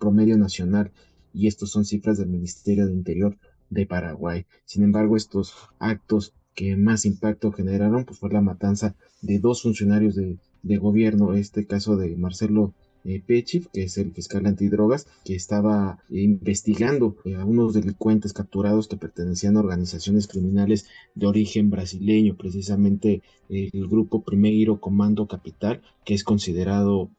promedio 0.01 0.37
nacional 0.37 0.91
y 1.33 1.47
estos 1.47 1.71
son 1.71 1.85
cifras 1.85 2.19
del 2.19 2.27
Ministerio 2.27 2.89
de 2.89 2.93
Interior 2.93 3.39
de 3.71 3.87
Paraguay. 3.87 4.47
Sin 4.65 4.83
embargo, 4.83 5.17
estos 5.17 5.55
actos 5.79 6.35
que 6.57 6.77
más 6.77 7.05
impacto 7.05 7.53
generaron 7.53 8.05
pues 8.05 8.19
fue 8.19 8.31
la 8.31 8.41
matanza 8.41 8.97
de 9.23 9.39
dos 9.39 9.63
funcionarios 9.63 10.17
de, 10.17 10.39
de 10.65 10.77
gobierno, 10.77 11.35
este 11.35 11.67
caso 11.67 11.97
de 11.97 12.17
Marcelo 12.17 12.75
eh, 13.05 13.23
que 13.27 13.83
es 13.83 13.99
el 13.99 14.13
fiscal 14.13 14.47
antidrogas, 14.47 15.07
que 15.25 15.35
estaba 15.35 15.99
investigando 16.09 17.17
eh, 17.25 17.35
a 17.35 17.45
unos 17.45 17.75
delincuentes 17.75 18.33
capturados 18.33 18.89
que 18.89 18.97
pertenecían 18.97 19.57
a 19.57 19.61
organizaciones 19.61 20.27
criminales 20.27 20.87
de 21.15 21.27
origen 21.27 21.69
brasileño, 21.69 22.37
precisamente 22.37 23.21
eh, 23.51 23.69
el 23.73 23.89
grupo 23.89 24.23
Primeiro 24.23 24.81
Comando 24.81 25.27
Capital, 25.27 25.83
que 26.05 26.15
es 26.15 26.25
considerado 26.25 27.11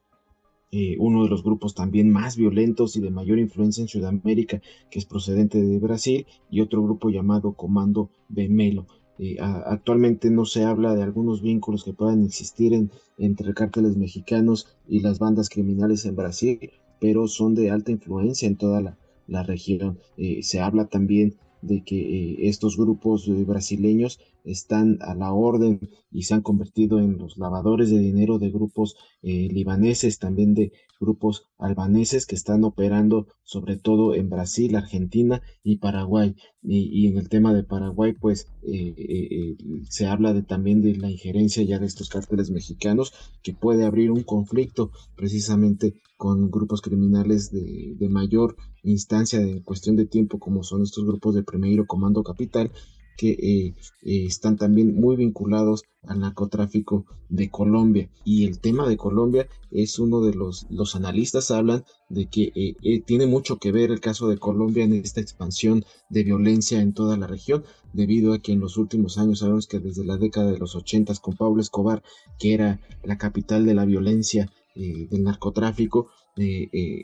uno 1.00 1.24
de 1.24 1.30
los 1.30 1.42
grupos 1.42 1.74
también 1.74 2.12
más 2.12 2.36
violentos 2.36 2.98
y 2.98 3.00
de 3.00 3.10
mayor 3.10 3.40
influencia 3.40 3.82
en 3.82 3.88
Sudamérica, 3.88 4.62
que 4.92 5.00
es 5.00 5.06
procedente 5.06 5.64
de 5.64 5.80
Brasil, 5.80 6.26
y 6.52 6.60
otro 6.60 6.84
grupo 6.84 7.10
llamado 7.10 7.54
Comando 7.54 8.10
Bemelo. 8.28 8.86
Eh, 9.18 9.38
actualmente 9.40 10.30
no 10.30 10.46
se 10.46 10.66
habla 10.66 10.94
de 10.94 11.04
algunos 11.04 11.42
vínculos 11.42 11.84
que 11.84 11.94
puedan 11.94 12.24
existir 12.26 12.74
entre 13.18 13.54
cárteles 13.54 13.96
mexicanos 13.96 14.68
y 14.88 15.00
las 15.00 15.20
bandas 15.20 15.50
criminales 15.50 16.06
en 16.06 16.16
Brasil, 16.16 16.72
pero 17.00 17.28
son 17.28 17.56
de 17.56 17.72
alta 17.72 17.92
influencia 17.92 18.48
en 18.48 18.58
toda 18.58 18.82
la, 19.28 19.44
región. 19.44 20.00
Eh, 20.18 20.44
se 20.44 20.60
habla 20.62 20.86
también 20.86 21.36
de 21.62 21.84
que 21.84 21.98
eh, 21.98 22.36
estos 22.48 22.78
grupos 22.78 23.28
brasileños 23.46 24.20
están 24.46 25.00
a 25.02 25.16
la 25.16 25.34
orden 25.34 25.80
y 26.12 26.24
se 26.24 26.34
han 26.34 26.42
convertido 26.42 27.00
en 27.00 27.18
los 27.18 27.38
lavadores 27.38 27.90
de 27.90 28.00
dinero 28.00 28.40
de 28.40 28.52
grupos 28.52 28.96
libaneses, 29.22 30.20
también 30.20 30.54
de 30.54 30.72
grupos 31.00 31.46
albaneses 31.58 32.26
que 32.26 32.36
están 32.36 32.64
operando 32.64 33.28
sobre 33.44 33.78
todo 33.78 34.16
en 34.16 34.30
Brasil, 34.30 34.76
Argentina 34.76 35.42
y 35.64 35.78
Paraguay. 35.78 36.36
Y, 36.64 37.08
en 37.08 37.18
el 37.18 37.30
tema 37.30 37.54
de 37.54 37.64
Paraguay, 37.64 38.14
pues 38.14 38.48
eh, 38.64 38.96
eh, 38.98 39.28
eh, 39.30 39.58
se 39.88 40.08
habla 40.08 40.34
de, 40.34 40.42
también 40.42 40.82
de 40.82 40.96
la 40.96 41.12
injerencia 41.12 41.64
ya 41.64 41.78
de 41.78 41.86
estos 41.86 42.10
cárteles 42.10 42.50
mexicanos 42.50 43.14
que 43.44 43.54
puede 43.54 43.86
abrir 43.86 44.10
un 44.10 44.24
conflicto 44.24 44.92
precisamente 45.16 46.02
con 46.18 46.50
grupos 46.50 46.82
criminales 46.82 47.52
de, 47.52 47.96
de 48.00 48.10
mayor 48.10 48.56
instancia 48.82 49.40
en 49.40 49.62
cuestión 49.62 49.96
de 49.96 50.06
tiempo 50.06 50.40
como 50.40 50.64
son 50.64 50.82
estos 50.82 51.06
grupos 51.06 51.36
de 51.36 51.44
Primeiro 51.44 51.86
Comando 51.86 52.24
Capital 52.24 52.72
que 53.16 53.32
eh, 53.32 53.76
eh, 54.02 54.26
están 54.26 54.58
también 54.58 54.96
muy 54.96 55.16
vinculados 55.16 55.84
al 56.04 56.20
narcotráfico 56.20 57.06
de 57.30 57.50
Colombia. 57.50 58.10
Y 58.24 58.46
el 58.46 58.60
tema 58.60 58.88
de 58.88 58.98
Colombia 58.98 59.48
es 59.72 59.98
uno 59.98 60.22
de 60.22 60.34
los, 60.34 60.68
los 60.70 60.96
analistas 60.96 61.50
hablan 61.52 61.84
de 62.10 62.28
que 62.28 62.52
eh, 62.56 63.02
tiene 63.02 63.26
mucho 63.26 63.58
que 63.58 63.72
ver 63.72 63.92
el 63.92 64.00
caso 64.00 64.28
de 64.28 64.38
Colombia 64.38 64.84
en 64.84 64.94
esta 64.94 65.22
expansión 65.22 65.84
de 66.10 66.24
violencia 66.24 66.82
en 66.82 66.94
toda 66.94 67.18
la 67.18 67.28
región, 67.28 67.64
debido 67.94 68.34
a 68.34 68.40
que 68.40 68.52
en 68.52 68.60
los 68.60 68.78
últimos 68.78 69.18
años 69.18 69.40
sabemos 69.40 69.68
que 69.68 69.80
desde 69.80 70.06
la 70.06 70.18
década 70.18 70.52
de 70.52 70.60
los 70.60 70.76
80 70.76 71.14
con 71.22 71.36
Pablo 71.36 71.62
Escobar, 71.62 72.04
que 72.38 72.54
era 72.54 72.80
la 73.04 73.18
capital 73.18 73.66
de 73.66 73.74
la 73.74 73.86
violencia 73.86 74.52
del 74.76 75.24
narcotráfico, 75.24 76.10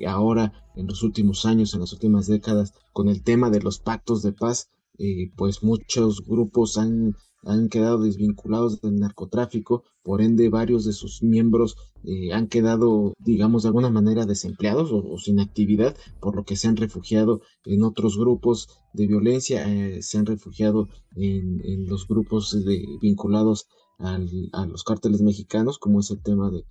ahora 0.06 0.52
en 0.76 0.88
los 0.88 1.04
últimos 1.04 1.46
años, 1.46 1.74
en 1.74 1.80
las 1.80 1.94
últimas 1.94 2.28
décadas, 2.28 2.74
con 2.92 3.08
el 3.08 3.24
tema 3.24 3.50
de 3.50 3.62
los 3.62 3.80
pactos 3.80 4.22
de 4.22 4.34
paz, 4.34 4.70
eh, 5.04 5.32
pues 5.36 5.64
muchos 5.64 6.24
grupos 6.24 6.78
han, 6.78 7.16
han 7.44 7.70
quedado 7.70 8.04
desvinculados 8.04 8.82
del 8.82 9.00
narcotráfico, 9.00 9.84
por 10.04 10.22
ende 10.22 10.50
varios 10.50 10.86
de 10.86 10.94
sus 10.94 11.24
miembros 11.24 11.76
eh, 12.04 12.34
han 12.34 12.48
quedado, 12.48 13.16
digamos, 13.18 13.64
de 13.64 13.70
alguna 13.70 13.90
manera 13.90 14.28
desempleados 14.28 14.92
o, 14.94 15.18
sin 15.18 15.40
actividad, 15.40 15.96
por 16.20 16.36
lo 16.36 16.44
que 16.44 16.56
se 16.56 16.68
han 16.68 16.78
refugiado 16.78 17.42
en 17.66 17.82
otros 17.82 18.16
grupos 18.16 18.68
de 18.94 19.08
violencia, 19.08 19.68
eh, 19.68 20.04
se 20.04 20.20
han 20.20 20.28
refugiado 20.28 20.88
en, 21.16 21.88
los 21.88 22.08
grupos 22.08 22.64
de, 22.64 22.86
vinculados 23.02 23.68
a 23.98 24.66
los 24.68 24.84
cárteles 24.84 25.22
mexicanos, 25.22 25.80
como 25.80 26.00
es 26.00 26.12
el 26.12 26.22
tema 26.22 26.52
de, 26.52 26.64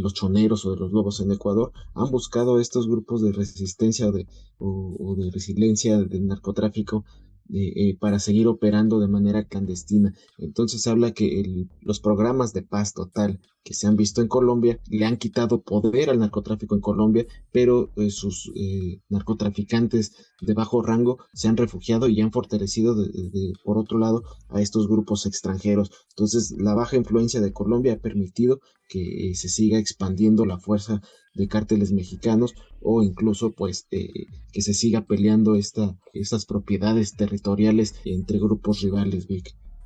los 0.00 0.14
choneros 0.14 0.64
o 0.64 0.72
de 0.72 0.80
los 0.80 0.90
lobos 0.90 1.20
en 1.20 1.30
Ecuador, 1.30 1.72
han 1.94 2.10
buscado 2.10 2.58
estos 2.58 2.88
grupos 2.88 3.22
de 3.22 3.30
resistencia 3.30 4.10
de, 4.10 4.26
o 4.58 5.14
de 5.16 5.30
resiliencia 5.30 5.98
del 5.98 6.26
narcotráfico 6.26 7.04
eh, 7.50 7.96
para 7.98 8.18
seguir 8.18 8.46
operando 8.46 9.00
de 9.00 9.08
manera 9.08 9.44
clandestina. 9.44 10.14
Entonces 10.36 10.86
habla 10.86 11.12
que 11.12 11.66
los 11.80 11.98
programas 12.00 12.52
de 12.52 12.62
paz 12.62 12.92
total 12.92 13.40
que 13.64 13.74
se 13.74 13.86
han 13.86 13.96
visto 13.96 14.20
en 14.20 14.28
Colombia 14.28 14.78
le 14.88 15.06
han 15.06 15.16
quitado 15.16 15.62
poder 15.62 16.10
al 16.10 16.18
narcotráfico 16.18 16.74
en 16.74 16.80
Colombia, 16.80 17.26
pero 17.50 17.90
eh, 17.96 18.10
sus 18.10 18.52
eh, 18.54 19.00
narcotraficantes 19.08 20.12
de 20.40 20.54
bajo 20.54 20.82
rango 20.82 21.18
se 21.32 21.48
han 21.48 21.56
refugiado 21.56 22.08
y 22.08 22.20
han 22.20 22.32
fortalecido 22.32 22.96
por 23.64 23.78
otro 23.78 23.98
lado 23.98 24.22
a 24.48 24.60
estos 24.60 24.86
grupos 24.86 25.26
extranjeros. 25.26 25.90
Entonces 26.10 26.54
la 26.58 26.74
baja 26.74 26.96
influencia 26.96 27.40
de 27.40 27.52
Colombia 27.52 27.94
ha 27.94 27.98
permitido 27.98 28.60
que 28.88 29.32
se 29.34 29.48
siga 29.48 29.78
expandiendo 29.78 30.46
la 30.46 30.58
fuerza 30.58 31.02
de 31.38 31.48
cárteles 31.48 31.92
mexicanos 31.92 32.54
o 32.82 33.02
incluso 33.02 33.52
pues 33.52 33.86
eh, 33.90 34.26
que 34.52 34.60
se 34.60 34.74
siga 34.74 35.02
peleando 35.02 35.54
esta, 35.54 35.96
estas 36.12 36.44
propiedades 36.44 37.16
territoriales 37.16 37.94
entre 38.04 38.38
grupos 38.38 38.82
rivales. 38.82 39.26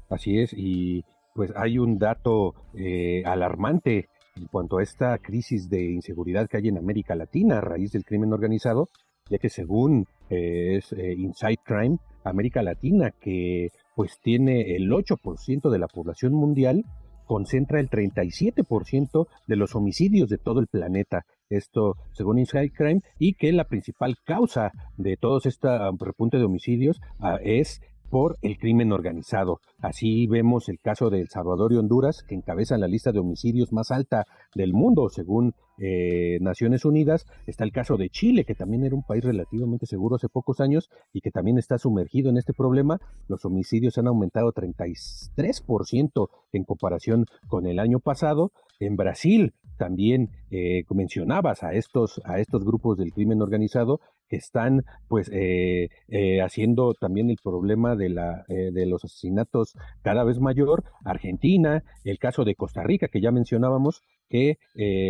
Así 0.09 0.39
es, 0.39 0.53
y 0.53 1.05
pues 1.35 1.53
hay 1.55 1.79
un 1.79 1.99
dato 1.99 2.55
eh, 2.75 3.23
alarmante 3.25 4.09
en 4.35 4.47
cuanto 4.47 4.79
a 4.79 4.83
esta 4.83 5.19
crisis 5.19 5.69
de 5.69 5.85
inseguridad 5.93 6.49
que 6.49 6.57
hay 6.57 6.69
en 6.69 6.79
América 6.79 7.15
Latina 7.15 7.59
a 7.59 7.61
raíz 7.61 7.93
del 7.93 8.05
crimen 8.05 8.33
organizado, 8.33 8.89
ya 9.31 9.39
que 9.39 9.51
según 9.51 10.07
eh, 10.31 10.79
es 10.79 10.93
Inside 10.93 11.61
Crime, 11.65 11.99
América 12.25 12.63
Latina, 12.63 13.11
que 13.11 13.71
pues 13.95 14.19
tiene 14.23 14.75
el 14.75 14.91
8% 14.91 15.71
de 15.71 15.79
la 15.79 15.89
población 15.89 16.33
mundial, 16.33 16.85
concentra 17.27 17.81
el 17.81 17.89
37% 17.89 19.27
de 19.47 19.57
los 19.57 19.75
homicidios 19.75 20.29
de 20.29 20.39
todo 20.39 20.61
el 20.61 20.67
planeta. 20.67 21.25
Esto 21.53 21.97
según 22.13 22.39
Inside 22.39 22.73
Crime, 22.73 23.01
y 23.19 23.35
que 23.35 23.53
la 23.53 23.65
principal 23.65 24.17
causa 24.25 24.73
de 24.97 25.17
todo 25.17 25.39
este 25.45 25.69
repunte 25.99 26.39
de 26.39 26.45
homicidios 26.45 27.01
ah, 27.21 27.39
es 27.43 27.81
por 28.13 28.37
el 28.43 28.59
crimen 28.59 28.93
organizado. 28.93 29.61
Así 29.81 30.27
vemos 30.27 30.69
el 30.69 30.79
caso 30.81 31.09
de 31.09 31.21
El 31.21 31.29
Salvador 31.29 31.73
y 31.73 31.77
Honduras, 31.77 32.23
que 32.23 32.35
encabezan 32.35 32.81
la 32.81 32.87
lista 32.87 33.11
de 33.11 33.21
homicidios 33.21 33.73
más 33.73 33.91
alta 33.91 34.27
del 34.55 34.75
mundo, 34.75 35.09
según 35.09 35.55
eh, 35.79 36.37
Naciones 36.43 36.85
Unidas. 36.85 37.25
Está 37.47 37.65
el 37.65 37.73
caso 37.73 37.97
de 37.97 38.11
Chile, 38.11 38.45
que 38.45 38.55
también 38.55 38.85
era 38.85 38.95
un 38.95 39.03
país 39.03 39.25
relativamente 39.25 39.87
seguro 39.87 40.17
hace 40.17 40.29
pocos 40.29 40.61
años 40.61 40.91
y 41.15 41.23
que 41.23 41.31
también 41.31 41.57
está 41.57 41.79
sumergido 41.79 42.29
en 42.29 42.37
este 42.37 42.53
problema. 42.53 43.01
Los 43.29 43.47
homicidios 43.47 43.97
han 43.97 44.09
aumentado 44.09 44.53
33% 44.53 46.29
en 46.53 46.65
comparación 46.65 47.25
con 47.49 47.67
el 47.67 47.79
año 47.79 47.99
pasado. 47.99 48.53
En 48.79 48.97
Brasil 48.97 49.55
también 49.83 50.31
eh, 50.53 50.85
mencionabas 50.91 51.65
a 51.65 51.73
estos, 51.73 52.21
a 52.25 52.39
estos 52.39 52.65
grupos 52.65 52.99
del 52.99 53.13
crimen 53.13 53.43
organizado 53.43 53.99
que 54.29 54.37
están 54.37 54.85
pues 55.09 55.29
eh, 55.33 55.89
eh, 56.07 56.41
haciendo 56.41 56.95
también 56.95 57.31
el 57.31 57.39
problema 57.43 57.97
de, 57.97 58.09
la, 58.09 58.45
eh, 58.49 58.71
de 58.73 58.87
los 58.87 59.05
asesinatos 59.05 59.75
cada 60.03 60.23
vez 60.23 60.39
mayor. 60.39 60.85
Argentina, 61.05 61.83
el 62.05 62.21
caso 62.21 62.45
de 62.45 62.55
Costa 62.55 62.85
Rica 62.85 63.09
que 63.09 63.21
ya 63.21 63.33
mencionábamos, 63.33 64.03
que 64.29 64.57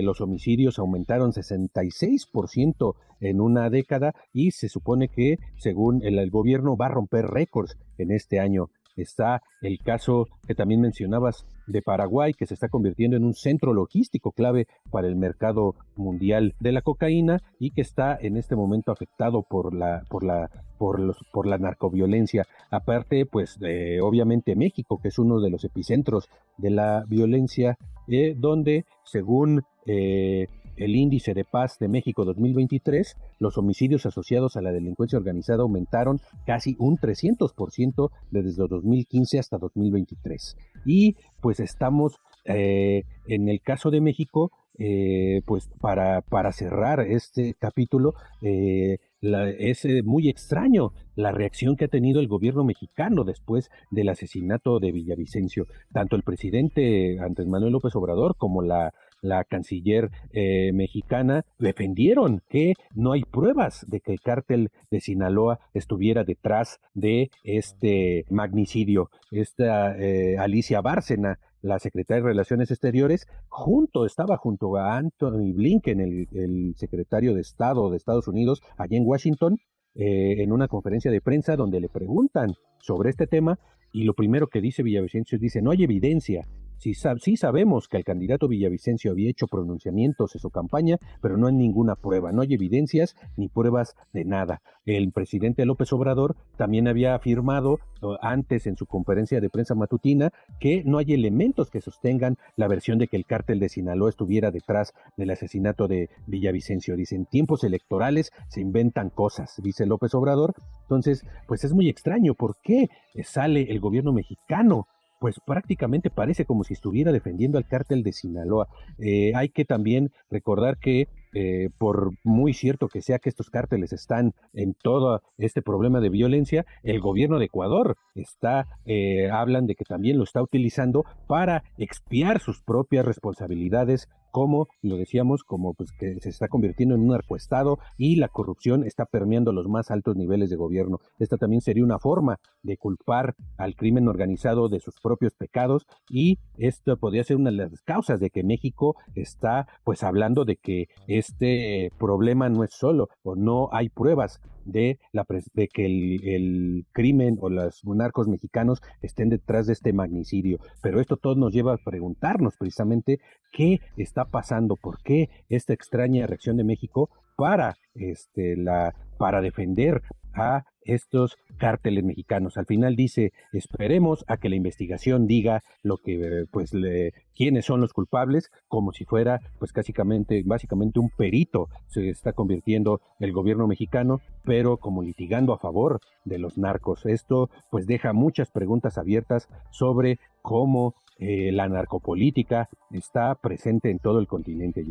los 0.03 0.21
homicidios 0.21 0.81
aumentaron 0.81 1.31
66% 1.31 2.95
en 3.21 3.41
una 3.41 3.71
década 3.71 4.15
y 4.33 4.51
se 4.51 4.69
supone 4.69 5.07
que 5.07 5.37
según 5.59 6.03
el 6.03 6.29
gobierno 6.29 6.77
va 6.77 6.87
a 6.87 6.95
romper 6.97 7.27
récords 7.27 7.77
en 7.99 8.11
este 8.11 8.41
año 8.41 8.71
está 8.97 9.43
el 9.61 9.79
caso 9.79 10.27
que 10.47 10.55
también 10.55 10.81
mencionabas 10.81 11.47
de 11.67 11.83
Paraguay, 11.83 12.35
que 12.35 12.47
se 12.47 12.55
está 12.55 12.69
convirtiendo 12.69 13.17
en 13.17 13.25
un 13.25 13.35
centro 13.35 13.73
logístico 13.73 14.33
clave 14.33 14.67
para 14.91 15.07
el 15.07 15.17
mercado 15.17 15.75
mundial 15.97 16.55
de 16.61 16.73
la 16.73 16.83
cocaína 16.83 17.41
y 17.59 17.71
que 17.71 17.81
está 17.83 18.17
en 18.21 18.37
este 18.37 18.57
momento 18.57 18.93
afectado 18.93 19.43
por 19.43 19.75
la, 19.75 20.03
por 20.09 20.25
la, 20.25 20.51
por 20.79 21.01
los, 21.01 21.17
por 21.33 21.47
la 21.47 21.59
narcoviolencia. 21.59 22.47
Aparte, 22.71 23.27
pues, 23.27 23.59
obviamente 24.03 24.57
México, 24.57 24.99
que 25.01 25.09
es 25.09 25.19
uno 25.19 25.41
de 25.41 25.51
los 25.51 25.65
epicentros 25.65 26.29
de 26.59 26.71
la 26.71 27.05
violencia, 27.07 27.77
eh, 28.09 28.35
donde, 28.37 28.85
según 29.05 29.63
eh, 29.87 30.47
el 30.77 30.97
índice 30.97 31.35
de 31.35 31.45
paz 31.45 31.79
de 31.79 31.89
México 31.89 32.25
2023, 32.25 33.17
los 33.39 33.59
homicidios 33.59 34.07
asociados 34.07 34.57
a 34.57 34.63
la 34.63 34.73
delincuencia 34.73 35.19
organizada 35.19 35.63
aumentaron 35.63 36.21
casi 36.47 36.77
un 36.79 36.97
300% 36.99 38.11
desde 38.31 38.67
2015 38.67 39.39
hasta 39.39 39.59
2023. 39.59 40.57
Y 40.85 41.17
pues 41.41 41.61
estamos 41.61 42.21
eh, 42.45 43.05
en 43.27 43.49
el 43.49 43.61
caso 43.61 43.91
de 43.91 44.01
México, 44.01 44.51
eh, 44.79 45.43
pues 45.47 45.69
para, 45.81 46.23
para 46.23 46.53
cerrar 46.53 47.01
este 47.01 47.55
capítulo, 47.55 48.15
eh, 48.41 48.99
es 49.21 49.87
muy 50.05 50.29
extraño 50.29 50.93
la 51.15 51.31
reacción 51.31 51.77
que 51.77 51.85
ha 51.85 51.89
tenido 51.89 52.21
el 52.21 52.27
gobierno 52.27 52.65
mexicano 52.65 53.23
después 53.23 53.71
del 53.91 54.09
asesinato 54.09 54.81
de 54.81 54.91
Villavicencio. 54.91 55.67
Tanto 55.93 56.17
el 56.17 56.23
presidente 56.23 57.19
Andrés 57.21 57.47
Manuel 57.47 57.73
López 57.73 57.95
Obrador 57.95 58.35
como 58.37 58.63
la 58.63 58.93
la 59.23 59.45
canciller 59.45 60.11
eh, 60.33 60.73
mexicana, 60.75 61.47
defendieron 61.59 62.43
que 62.49 62.75
no 62.95 63.13
hay 63.13 63.23
pruebas 63.23 63.87
de 63.89 64.01
que 64.01 64.13
el 64.13 64.21
cártel 64.21 64.71
de 64.91 65.01
Sinaloa 65.01 65.61
estuviera 65.73 66.25
detrás 66.25 66.81
de 66.93 67.31
este 67.45 68.27
magnicidio. 68.29 69.11
Esta 69.31 69.97
eh, 69.97 70.37
Alicia 70.39 70.81
Bárcena, 70.81 71.39
la 71.63 71.79
secretaria 71.79 72.23
de 72.23 72.29
Relaciones 72.29 72.71
Exteriores, 72.71 73.27
junto, 73.49 74.05
estaba 74.05 74.37
junto 74.37 74.77
a 74.77 74.97
Anthony 74.97 75.53
Blinken, 75.55 76.01
el, 76.01 76.75
secretario 76.77 77.35
de 77.35 77.41
Estado 77.41 77.91
de 77.91 77.97
Estados 77.97 78.27
Unidos, 78.27 78.61
allá 78.77 78.97
en 78.97 79.07
Washington, 79.07 79.59
eh, 79.95 80.43
en 80.43 80.53
una 80.53 80.67
conferencia 80.67 81.11
de 81.11 81.21
prensa 81.21 81.55
donde 81.55 81.81
le 81.81 81.89
preguntan 81.89 82.55
sobre 82.81 83.11
este 83.11 83.27
tema 83.27 83.59
y 83.93 84.05
lo 84.05 84.15
primero 84.15 84.49
que 84.49 84.61
dice 84.61 84.83
Villavicencio 84.83 85.39
dice, 85.39 85.61
no 85.63 85.71
hay 85.71 85.85
evidencia 85.85 86.47
Sí, 86.83 87.37
sabemos 87.37 87.87
que 87.87 87.97
el 87.97 88.03
candidato 88.03 88.49
Villavicencio 88.49 89.13
había 89.13 89.31
hecho 89.31 89.47
pronunciamientos 89.47 90.35
en 90.35 90.41
su 90.41 90.51
campaña, 90.51 90.97
pero 91.21 91.37
no 91.37 91.47
hay 91.47 91.55
ninguna 91.55 91.95
prueba, 91.95 92.33
no 92.33 92.43
hay 92.43 92.55
evidencias 92.55 93.15
ni 93.37 93.47
pruebas 93.47 93.95
de 94.13 94.25
nada. 94.25 94.63
El 94.85 95.13
presidente 95.13 95.65
López 95.65 95.93
Obrador 95.93 96.35
también 96.57 96.89
había 96.89 97.15
afirmado 97.15 97.79
antes 98.21 98.67
en 98.67 98.77
su 98.77 98.87
conferencia 98.87 99.41
de 99.41 99.49
prensa 99.49 99.77
matutina 99.77 100.33
que 100.59 100.83
no 100.85 100.99
hay 100.99 101.13
elementos 101.13 101.71
que 101.71 101.81
sostengan 101.81 102.37
la 102.57 102.67
versión 102.67 102.99
de 102.99 103.07
que 103.07 103.17
el 103.17 103.27
cártel 103.27 103.61
de 103.61 103.69
Sinaloa 103.69 104.11
estuviera 104.11 104.51
detrás 104.51 104.93
del 105.17 105.31
asesinato 105.31 105.87
de 105.87 106.11
Villavicencio. 106.27 106.97
Dicen, 106.97 107.27
tiempos 107.27 107.63
electorales 107.63 108.33
se 108.49 108.61
inventan 108.61 109.11
cosas, 109.11 109.55
dice 109.63 109.87
López 109.87 110.15
Obrador. 110.15 110.53
Entonces, 110.81 111.25
pues 111.47 111.63
es 111.63 111.75
muy 111.75 111.89
extraño, 111.89 112.35
¿por 112.35 112.57
qué 112.61 112.89
sale 113.23 113.71
el 113.71 113.79
gobierno 113.79 114.13
mexicano 114.13 114.89
pues 115.23 115.39
prácticamente 115.39 116.11
parece 116.11 116.45
como 116.45 116.65
si 116.65 116.73
estuviera 116.73 117.13
defendiendo 117.13 117.57
al 117.57 117.69
cártel 117.69 118.03
de 118.03 118.13
Sinaloa. 118.13 118.67
Eh, 118.99 119.31
hay 119.37 119.51
que 119.51 119.65
también 119.65 120.11
recordar 120.33 120.79
que 120.79 121.07
eh, 121.33 121.71
por 121.79 122.11
muy 122.25 122.55
cierto 122.55 122.89
que 122.89 123.03
sea 123.03 123.21
que 123.21 123.29
estos 123.29 123.49
cárteles 123.49 123.93
están 123.93 124.35
en 124.53 124.75
todo 124.75 125.23
este 125.39 125.63
problema 125.63 126.01
de 126.01 126.09
violencia, 126.09 126.67
el 126.83 126.99
gobierno 126.99 127.39
de 127.39 127.45
Ecuador 127.45 127.97
está, 128.17 128.67
eh, 128.85 129.31
hablan 129.31 129.69
de 129.69 129.77
que 129.77 129.85
también 129.85 130.19
lo 130.19 130.25
está 130.25 130.43
utilizando 130.43 131.05
para 131.29 131.63
expiar 131.79 132.41
sus 132.41 132.61
propias 132.61 133.07
responsabilidades 133.07 134.09
como 134.33 134.67
lo 134.81 134.97
decíamos, 134.97 135.45
como 135.45 135.75
pues 135.75 135.93
que 135.93 136.19
se 136.21 136.31
está 136.31 136.49
convirtiendo 136.49 136.97
en 136.97 137.03
un 137.03 137.09
narcoestado 137.09 137.79
y 137.97 138.17
la 138.17 138.29
corrupción 138.29 138.83
está 138.85 139.05
permeando 139.05 139.53
los 139.53 139.69
más 139.69 139.93
altos 139.93 140.17
niveles 140.17 140.51
de 140.51 140.57
gobierno. 140.57 140.99
Esta 141.21 141.37
también 141.37 141.61
sería 141.61 141.85
una 141.85 142.01
forma 142.01 142.39
de 142.63 142.77
culpar 142.77 143.37
al 143.59 143.77
crimen 143.77 144.09
organizado 144.09 144.69
de 144.69 144.81
sus 144.81 144.95
propios 145.01 145.35
pecados 145.35 145.87
y 146.11 146.39
esto 146.57 146.97
podría 146.97 147.23
ser 147.23 147.37
una 147.37 147.51
de 147.51 147.57
las 147.59 147.83
causas 147.83 148.19
de 148.19 148.31
que 148.31 148.43
México 148.43 148.97
está 149.15 149.69
pues 149.85 150.03
hablando 150.03 150.45
de 150.45 150.57
que 150.57 150.87
este 151.07 151.93
problema 151.99 152.49
no 152.49 152.65
es 152.65 152.73
solo 152.73 153.09
o 153.23 153.37
no 153.37 153.69
hay 153.71 153.91
pruebas 153.91 154.41
de, 154.65 154.99
la, 155.13 155.25
que 155.25 155.87
el, 155.87 156.87
crimen 156.93 157.39
o 157.41 157.49
los 157.49 157.85
narcos 157.85 158.29
mexicanos 158.29 158.81
estén 159.01 159.29
detrás 159.29 159.67
de 159.67 159.73
este 159.73 159.93
magnicidio. 159.93 160.59
Pero 160.83 161.01
esto 161.01 161.17
todo 161.17 161.35
nos 161.35 161.53
lleva 161.53 161.75
a 161.75 161.79
preguntarnos 161.79 162.57
precisamente 162.57 163.21
qué 163.53 163.81
está 163.97 164.25
pasando, 164.25 164.77
por 164.77 165.03
qué 165.03 165.29
esta 165.49 165.73
extraña 165.73 166.27
reacción 166.27 166.57
de 166.57 166.65
México 166.65 167.11
para, 167.37 167.77
este, 167.95 168.57
la, 168.57 168.95
para 169.19 169.41
defender 169.41 170.03
a 170.35 170.65
estos 170.85 171.37
cárteles 171.59 172.05
mexicanos. 172.05 172.57
Al 172.57 172.67
final 172.67 172.97
dice, 172.97 173.33
esperemos 173.53 174.25
a 174.27 174.37
que 174.37 174.49
la 174.49 174.57
investigación 174.57 175.27
diga 175.27 175.63
lo 175.83 175.99
que, 175.99 176.45
pues, 176.51 176.75
le, 176.75 177.13
quiénes 177.35 177.67
son 177.67 177.81
los 177.81 177.93
culpables, 177.93 178.51
como 178.69 178.93
si 178.93 179.05
fuera, 179.05 179.41
pues, 179.59 179.73
básicamente, 179.73 180.43
básicamente 180.45 180.99
un 180.99 181.11
perito 181.11 181.69
se 181.89 182.09
está 182.09 182.33
convirtiendo 182.33 183.01
el 183.21 183.33
gobierno 183.33 183.67
mexicano, 183.67 184.21
pero 184.45 184.79
como 184.79 185.03
litigando 185.03 185.53
a 185.53 185.59
favor 185.59 186.01
de 186.25 186.39
los 186.39 186.59
narcos. 186.59 187.07
Esto, 187.07 187.51
pues, 187.71 187.87
deja 187.87 188.13
muchas 188.13 188.51
preguntas 188.51 188.99
abiertas 188.99 189.49
sobre 189.71 190.19
cómo 190.43 190.95
eh, 191.19 191.53
la 191.53 191.69
narcopolítica 191.69 192.69
está 192.91 193.35
presente 193.37 193.91
en 193.91 193.99
todo 193.99 194.19
el 194.19 194.27
continente. 194.27 194.85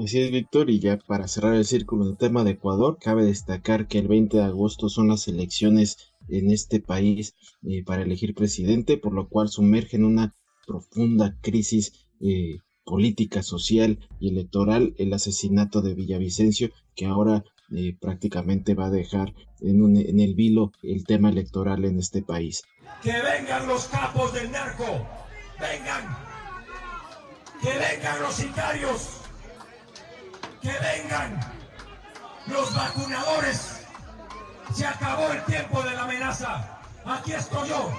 Así 0.00 0.22
es, 0.22 0.30
Víctor, 0.30 0.70
y 0.70 0.80
ya 0.80 0.96
para 0.96 1.28
cerrar 1.28 1.54
el 1.54 1.66
círculo 1.66 2.06
del 2.06 2.16
tema 2.16 2.44
de 2.44 2.52
Ecuador, 2.52 2.96
cabe 2.98 3.26
destacar 3.26 3.88
que 3.88 3.98
el 3.98 4.08
20 4.08 4.38
de 4.38 4.42
agosto 4.42 4.88
son 4.88 5.08
las 5.08 5.28
elecciones 5.28 6.14
en 6.30 6.50
este 6.50 6.80
país 6.80 7.34
eh, 7.68 7.84
para 7.84 8.02
elegir 8.02 8.34
presidente, 8.34 8.96
por 8.96 9.12
lo 9.12 9.28
cual 9.28 9.50
sumerge 9.50 9.96
en 9.96 10.06
una 10.06 10.34
profunda 10.66 11.36
crisis 11.42 12.06
eh, 12.22 12.60
política, 12.86 13.42
social 13.42 13.98
y 14.18 14.30
electoral 14.30 14.94
el 14.96 15.12
asesinato 15.12 15.82
de 15.82 15.94
Villavicencio, 15.94 16.70
que 16.96 17.04
ahora 17.04 17.44
eh, 17.70 17.94
prácticamente 18.00 18.74
va 18.74 18.86
a 18.86 18.90
dejar 18.90 19.34
en, 19.60 19.82
un, 19.82 19.98
en 19.98 20.20
el 20.20 20.34
vilo 20.34 20.72
el 20.82 21.04
tema 21.04 21.28
electoral 21.28 21.84
en 21.84 21.98
este 21.98 22.22
país. 22.22 22.62
Que 23.02 23.12
vengan 23.12 23.68
los 23.68 23.84
capos 23.88 24.32
del 24.32 24.50
narco, 24.50 25.06
vengan, 25.60 26.16
que 27.60 27.78
vengan 27.78 28.22
los 28.22 28.34
sicarios 28.34 29.21
que 30.62 30.70
vengan 30.70 31.40
los 32.46 32.74
vacunadores. 32.74 33.86
Se 34.72 34.86
acabó 34.86 35.28
el 35.32 35.44
tiempo 35.44 35.82
de 35.82 35.90
la 35.90 36.04
amenaza. 36.04 36.80
Aquí 37.04 37.32
estoy 37.32 37.68
yo, 37.68 37.92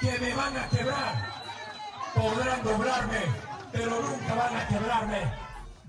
que 0.00 0.18
me 0.18 0.34
van 0.34 0.56
a 0.56 0.68
quebrar. 0.68 1.34
Podrán 2.14 2.62
doblarme, 2.62 3.18
pero 3.72 3.90
nunca 4.00 4.34
van 4.34 4.56
a 4.56 4.68
quebrarme. 4.68 5.32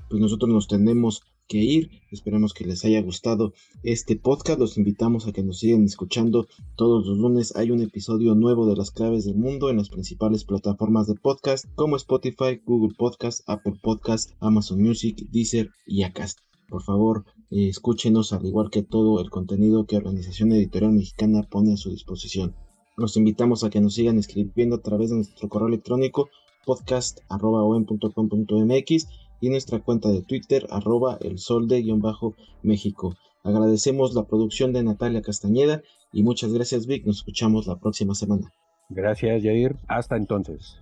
Pues 0.09 0.21
nosotros 0.21 0.49
nos 0.49 0.67
tenemos 0.67 1.23
que 1.47 1.59
ir. 1.59 1.89
Esperemos 2.11 2.53
que 2.53 2.65
les 2.65 2.83
haya 2.85 3.01
gustado 3.01 3.53
este 3.83 4.15
podcast. 4.15 4.59
Los 4.59 4.77
invitamos 4.77 5.27
a 5.27 5.31
que 5.31 5.43
nos 5.43 5.59
sigan 5.59 5.83
escuchando 5.83 6.47
todos 6.75 7.05
los 7.05 7.17
lunes. 7.17 7.55
Hay 7.55 7.71
un 7.71 7.81
episodio 7.81 8.35
nuevo 8.35 8.67
de 8.67 8.75
las 8.75 8.91
claves 8.91 9.25
del 9.25 9.35
mundo 9.35 9.69
en 9.69 9.77
las 9.77 9.89
principales 9.89 10.43
plataformas 10.43 11.07
de 11.07 11.15
podcast 11.15 11.65
como 11.75 11.95
Spotify, 11.95 12.61
Google 12.65 12.95
Podcast, 12.97 13.41
Apple 13.47 13.79
Podcast, 13.81 14.31
Amazon 14.39 14.81
Music, 14.81 15.17
Deezer 15.31 15.69
y 15.85 16.03
Acast. 16.03 16.39
Por 16.67 16.81
favor, 16.81 17.25
eh, 17.51 17.69
escúchenos 17.69 18.33
al 18.33 18.45
igual 18.45 18.71
que 18.71 18.81
todo 18.81 19.21
el 19.21 19.29
contenido 19.29 19.85
que 19.85 19.97
Organización 19.97 20.51
Editorial 20.51 20.93
Mexicana 20.93 21.43
pone 21.43 21.73
a 21.73 21.77
su 21.77 21.91
disposición. 21.91 22.55
Los 22.97 23.17
invitamos 23.17 23.63
a 23.63 23.69
que 23.69 23.81
nos 23.81 23.93
sigan 23.93 24.17
escribiendo 24.17 24.77
a 24.77 24.81
través 24.81 25.09
de 25.09 25.17
nuestro 25.17 25.49
correo 25.49 25.67
electrónico 25.67 26.29
podcast.com.mx 26.65 29.07
y 29.45 29.49
nuestra 29.49 29.79
cuenta 29.79 30.09
de 30.09 30.23
Twitter 30.23 30.65
arroba 30.71 31.19
el 31.21 31.37
sol 31.37 31.67
de 31.67 31.83
guion 31.83 32.01
bajo 32.01 32.33
México. 32.63 33.15
Agradecemos 33.43 34.15
la 34.15 34.23
producción 34.23 34.73
de 34.73 34.81
Natalia 34.81 35.21
Castañeda 35.21 35.83
y 36.11 36.23
muchas 36.23 36.51
gracias 36.51 36.87
Vic, 36.87 37.05
nos 37.05 37.17
escuchamos 37.17 37.67
la 37.67 37.75
próxima 37.75 38.15
semana. 38.15 38.51
Gracias 38.89 39.43
Jair, 39.43 39.75
hasta 39.87 40.17
entonces. 40.17 40.79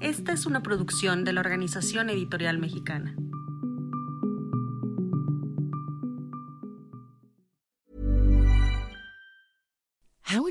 Esta 0.00 0.32
es 0.32 0.44
una 0.44 0.64
producción 0.64 1.22
de 1.22 1.32
la 1.34 1.40
Organización 1.40 2.10
Editorial 2.10 2.58
Mexicana. 2.58 3.14